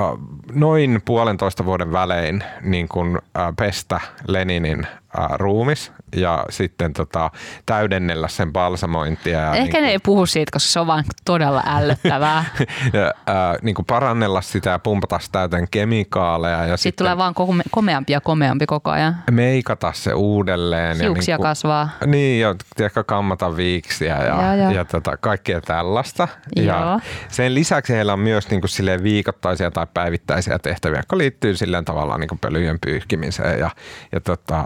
[0.52, 4.88] noin puolentoista vuoden välein niin kuin, äh, pestä Leninin
[5.34, 7.32] ruumis ja sitten tota,
[7.66, 9.40] täydennellä sen balsamointia.
[9.40, 12.46] Ja Ehkä niin ne ei puhu siitä, koska se on vaan todella ällöttävää.
[12.94, 16.66] ja, äh, niin kuin parannella sitä ja pumpata sitä täyteen kemikaaleja.
[16.66, 19.16] Ja Sitten sitten tulee vaan kome- komeampi ja komeampi koko ajan.
[19.32, 21.02] meikata se uudelleen.
[21.02, 21.90] Hiuksia ja niin kuin, kasvaa.
[22.06, 24.72] Niin, ja tiedätkö, kammata viiksiä ja, ja, joo.
[24.72, 26.28] ja tota, kaikkea tällaista.
[26.56, 26.66] Joo.
[26.66, 31.56] Ja sen lisäksi heillä on myös niin kuin silleen viikoittaisia tai päivittäisiä tehtäviä, jotka liittyy
[31.56, 33.70] silleen tavallaan niin kuin pölyjen pyyhkimiseen ja,
[34.12, 34.64] ja tota,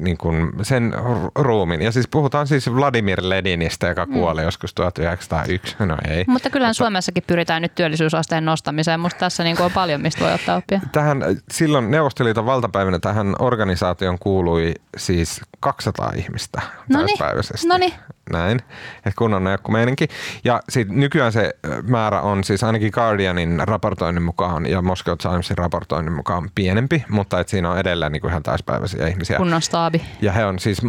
[0.00, 1.82] niin kuin sen ru- ruumin.
[1.82, 4.44] Ja siis puhutaan siis Vladimir Leninistä, joka kuoli mm.
[4.44, 5.76] joskus 1901.
[5.78, 6.24] No ei.
[6.26, 9.00] Mutta kyllähän Suomessakin pyritään nyt työllisyysasteen nostamiseen.
[9.00, 10.80] Musta tässä niin kuin on paljon, mistä voi ottaa oppia.
[10.92, 16.62] Tähän, silloin Neuvostoliiton valtapäivänä tähän organisaation kuului siis 200 ihmistä
[16.92, 17.68] täyspäiväisesti.
[17.68, 17.92] noniin.
[18.32, 18.58] Näin,
[18.96, 20.08] että kunnon meininki.
[20.44, 26.12] Ja sit nykyään se määrä on siis ainakin Guardianin raportoinnin mukaan ja Moscow Timesin raportoinnin
[26.12, 29.36] mukaan pienempi, mutta et siinä on edelleen niinku ihan täyspäiväisiä ihmisiä.
[29.36, 30.02] Kunnon staabi.
[30.20, 30.82] Ja he on siis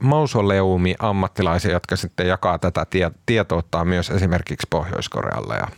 [0.00, 5.68] mausoleumi ammattilaisia, jotka sitten jakaa tätä tie, tietoutta myös esimerkiksi Pohjois-Korealle ja,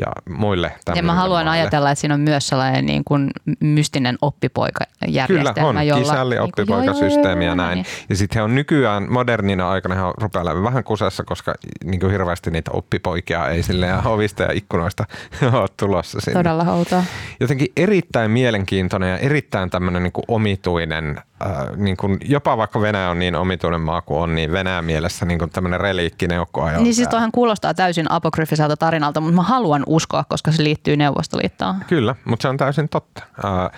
[0.00, 1.62] ja muille Ja mä haluan maille.
[1.62, 3.30] ajatella, että siinä on myös sellainen niin kuin
[3.60, 5.52] mystinen oppipoikajärjestelmä.
[5.54, 7.74] Kyllä on, jolla, kisälli, niin oppipoikasysteemi ja näin.
[7.74, 7.86] niin.
[8.08, 12.12] Ja sitten he on nykyään modernina aikana, he rupeaa olemaan vähän kusessa, koska niin kuin
[12.12, 15.04] hirveästi niitä oppipoikia ei silleen ovista ja ikkunoista
[15.52, 16.38] ole tulossa sinne.
[16.38, 17.02] Todella outoa.
[17.40, 23.10] Jotenkin erittäin mielenkiintoinen ja erittäin tämmöinen niin kuin omituinen, äh, niin kuin jopa vaikka Venäjä
[23.10, 26.82] on niin omituinen maa kuin on, niin Venäjän mielessä niin kuin tämmöinen reliikki neukkoajalta.
[26.82, 31.74] Niin siis toihan kuulostaa täysin apokryfiselta tarinalta, mutta mä haluan uskoa, koska se liittyy Neuvostoliittoon.
[31.88, 33.22] Kyllä, mutta se on täysin totta.
[33.44, 33.70] Uh,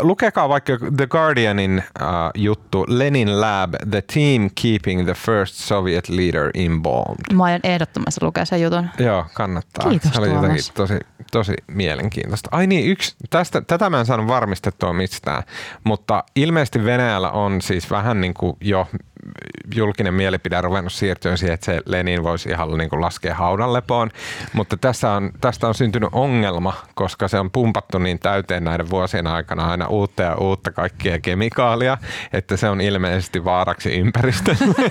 [0.00, 6.50] lukekaa vaikka The Guardianin uh, juttu Lenin Lab, The Team Keeping the First Soviet Leader
[6.54, 7.34] Embalmed.
[7.34, 8.88] Mä aion ehdottomasti lukea sen jutun.
[8.98, 9.90] Joo, kannattaa.
[9.90, 10.42] Kiitos, se oli Tuomas.
[10.42, 10.98] jotenkin tosi,
[11.32, 12.48] tosi mielenkiintoista.
[12.52, 15.42] Ai niin, yksi, tästä, tätä mä en saanut varmistettua mistään,
[15.84, 18.88] mutta ilmeisesti Venäjällä on siis vähän niin kuin jo
[19.74, 24.10] julkinen mielipide ruvennut siirtyä siihen, että se Lenin voisi ihan niin kuin laskea haudan lepoon,
[24.52, 29.26] mutta tässä on, tästä on syntynyt ongelma, koska se on pumpattu niin täyteen näiden vuosien
[29.26, 31.98] aikana aina uutta ja uutta kaikkia kemikaalia,
[32.32, 34.74] että se on ilmeisesti vaaraksi ympäristölle.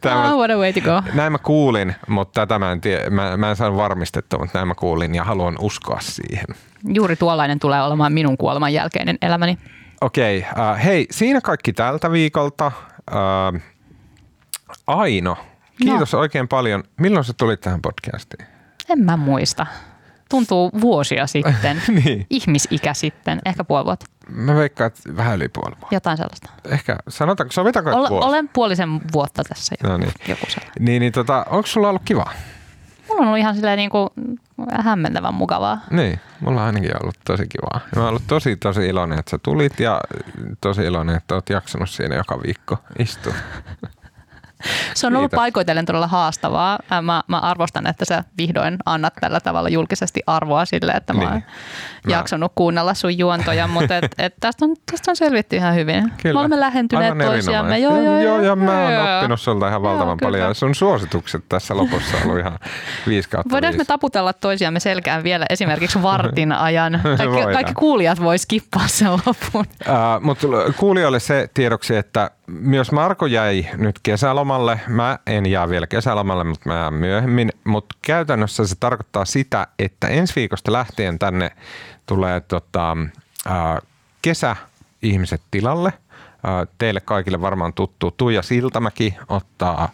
[0.00, 1.02] Tämä- Oh, what a way to go.
[1.14, 4.68] näin mä kuulin, mutta tätä mä en, tie, mä, mä en saanut varmistettua, mutta näin
[4.68, 6.44] mä kuulin ja haluan uskoa siihen.
[6.94, 9.58] Juuri tuollainen tulee olemaan minun kuoleman jälkeinen elämäni.
[10.00, 12.72] Okei, äh, hei, siinä kaikki tältä viikolta.
[13.12, 13.62] Äh,
[14.86, 15.36] Aino,
[15.82, 16.18] kiitos no.
[16.18, 16.84] oikein paljon.
[17.00, 18.46] Milloin sä tulit tähän podcastiin?
[18.88, 19.66] En mä muista.
[20.28, 21.82] Tuntuu vuosia sitten.
[22.04, 22.26] niin.
[22.30, 23.38] Ihmisikä sitten.
[23.44, 24.06] Ehkä puoli vuotta.
[24.28, 25.94] Mä veikkaan, että vähän yli puoli vuotta.
[25.94, 26.50] Jotain sellaista.
[26.64, 28.28] Ehkä, sanotaanko, sovitaanko, Ole, vuosi?
[28.28, 29.90] olen puolisen vuotta tässä jo.
[29.90, 30.12] No niin.
[30.28, 30.84] Joku sellainen.
[30.84, 32.30] Niin, niin tota, onko sulla ollut kiva?
[33.08, 34.08] Mulla on ollut ihan silleen niin kuin
[34.70, 35.80] hämmentävän mukavaa.
[35.90, 37.80] Niin, mulla on ainakin ollut tosi kivaa.
[37.96, 40.00] Mä oon ollut tosi, tosi iloinen, että sä tulit ja
[40.60, 43.34] tosi iloinen, että oot jaksanut siinä joka viikko istua.
[44.94, 45.36] Se on ollut Kiitos.
[45.42, 46.78] paikoitellen todella haastavaa.
[47.02, 51.44] Mä, mä arvostan, että sä vihdoin annat tällä tavalla julkisesti arvoa sille, että mä Niin.
[52.08, 56.12] Mä- jaksanut kuunnella sun juontoja, mutta et, et tästä, on, tästä on selvitty ihan hyvin.
[56.22, 56.34] Kyllä.
[56.34, 57.78] Me olemme lähentyneet toisiamme.
[57.78, 59.16] Joo, joo, joo, ja mä oon joo.
[59.16, 60.42] oppinut sulta ihan valtavan Joo, paljon.
[60.42, 60.54] kyllä.
[60.54, 62.58] Sun suositukset tässä lopussa on ollut ihan
[63.06, 63.88] 5 kautta Voidaanko me 5.
[63.88, 67.00] taputella toisiamme selkään vielä esimerkiksi vartin ajan?
[67.18, 69.64] Kaikki, kaikki kuulijat voi skippaa sen lopun.
[69.88, 70.46] Uh, mutta
[70.76, 74.80] kuulijoille se tiedoksi, että myös Marko jäi nyt kesälomalle.
[74.86, 77.52] Mä en jää vielä kesälomalle, mutta mä jään myöhemmin.
[77.64, 81.50] Mutta käytännössä se tarkoittaa sitä, että ensi viikosta lähtien tänne
[82.08, 82.96] tulee tota,
[83.46, 83.88] uh,
[84.22, 85.92] kesäihmiset tilalle.
[86.44, 89.88] Uh, teille kaikille varmaan tuttu Tuija Siltamäki ottaa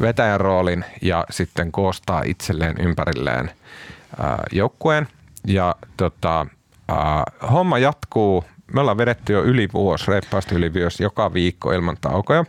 [0.00, 5.08] vetäjän roolin ja sitten koostaa itselleen ympärilleen uh, joukkueen.
[5.46, 6.46] Ja tota,
[6.92, 8.44] uh, homma jatkuu.
[8.74, 12.44] Me ollaan vedetty jo yli vuosi, reippaasti yli vuosi, joka viikko ilman taukoja.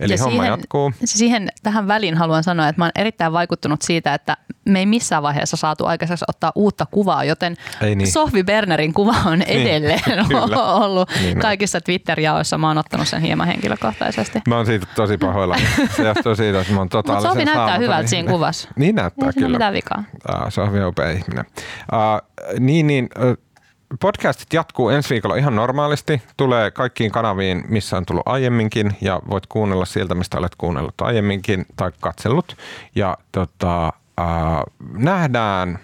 [0.00, 0.92] Eli Ja homma siihen, jatkuu.
[1.04, 5.22] Siihen tähän väliin haluan sanoa, että mä oon erittäin vaikuttunut siitä, että me ei missään
[5.22, 8.12] vaiheessa saatu aikaiseksi ottaa uutta kuvaa, joten Ei niin.
[8.12, 10.62] Sohvi Bernerin kuva on edelleen kyllä.
[10.62, 12.58] ollut Niin kaikissa Twitter-jaoissa.
[12.58, 14.40] Mä oon ottanut sen hieman henkilökohtaisesti.
[14.48, 15.56] Mä oon siitä tosi pahoilla.
[15.96, 18.68] Se johtuu siitä, että mä oon Mutta totaalisen Sohvi näyttää hyvältä siinä kuvassa.
[18.76, 19.48] Niin näyttää Ei kyllä.
[19.58, 20.04] mitään vikaa.
[20.28, 21.44] Uh, Sohvi on upea ihminen.
[21.92, 23.51] Uh, niin, niin, uh,
[24.00, 26.22] podcastit jatkuu ensi viikolla ihan normaalisti.
[26.36, 31.66] Tulee kaikkiin kanaviin, missä on tullut aiemminkin ja voit kuunnella sieltä, mistä olet kuunnellut aiemminkin
[31.76, 32.56] tai katsellut.
[32.94, 35.78] Ja tota, uh, nähdään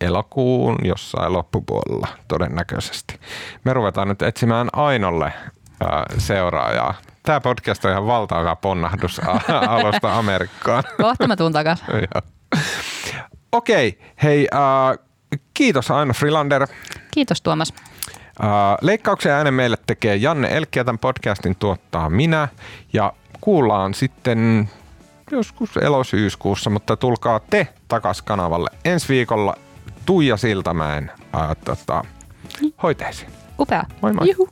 [0.00, 3.20] elokuun jossain loppupuolella todennäköisesti.
[3.64, 6.94] Me ruvetaan nyt etsimään Ainolle uh, seuraajaa.
[7.22, 9.20] Tämä podcast on ihan valtava ponnahdus
[9.68, 10.84] alusta Amerikkaan.
[10.96, 11.52] Kohta mä tuun.
[13.52, 15.05] Okei, hei, äh,
[15.56, 16.66] kiitos Aino Frilander.
[17.10, 17.74] Kiitos Tuomas.
[18.80, 22.48] Leikkauksen äänen meille tekee Janne Elkkiä, tämän podcastin tuottaa minä
[22.92, 24.70] ja kuullaan sitten
[25.30, 29.54] joskus elosyyskuussa, mutta tulkaa te takas kanavalle ensi viikolla
[30.06, 32.04] Tuija Siltamäen ää, tota,
[32.82, 33.30] hoiteisiin.
[33.58, 33.84] Upea.
[34.02, 34.30] Moi moi.
[34.30, 34.48] Juhu.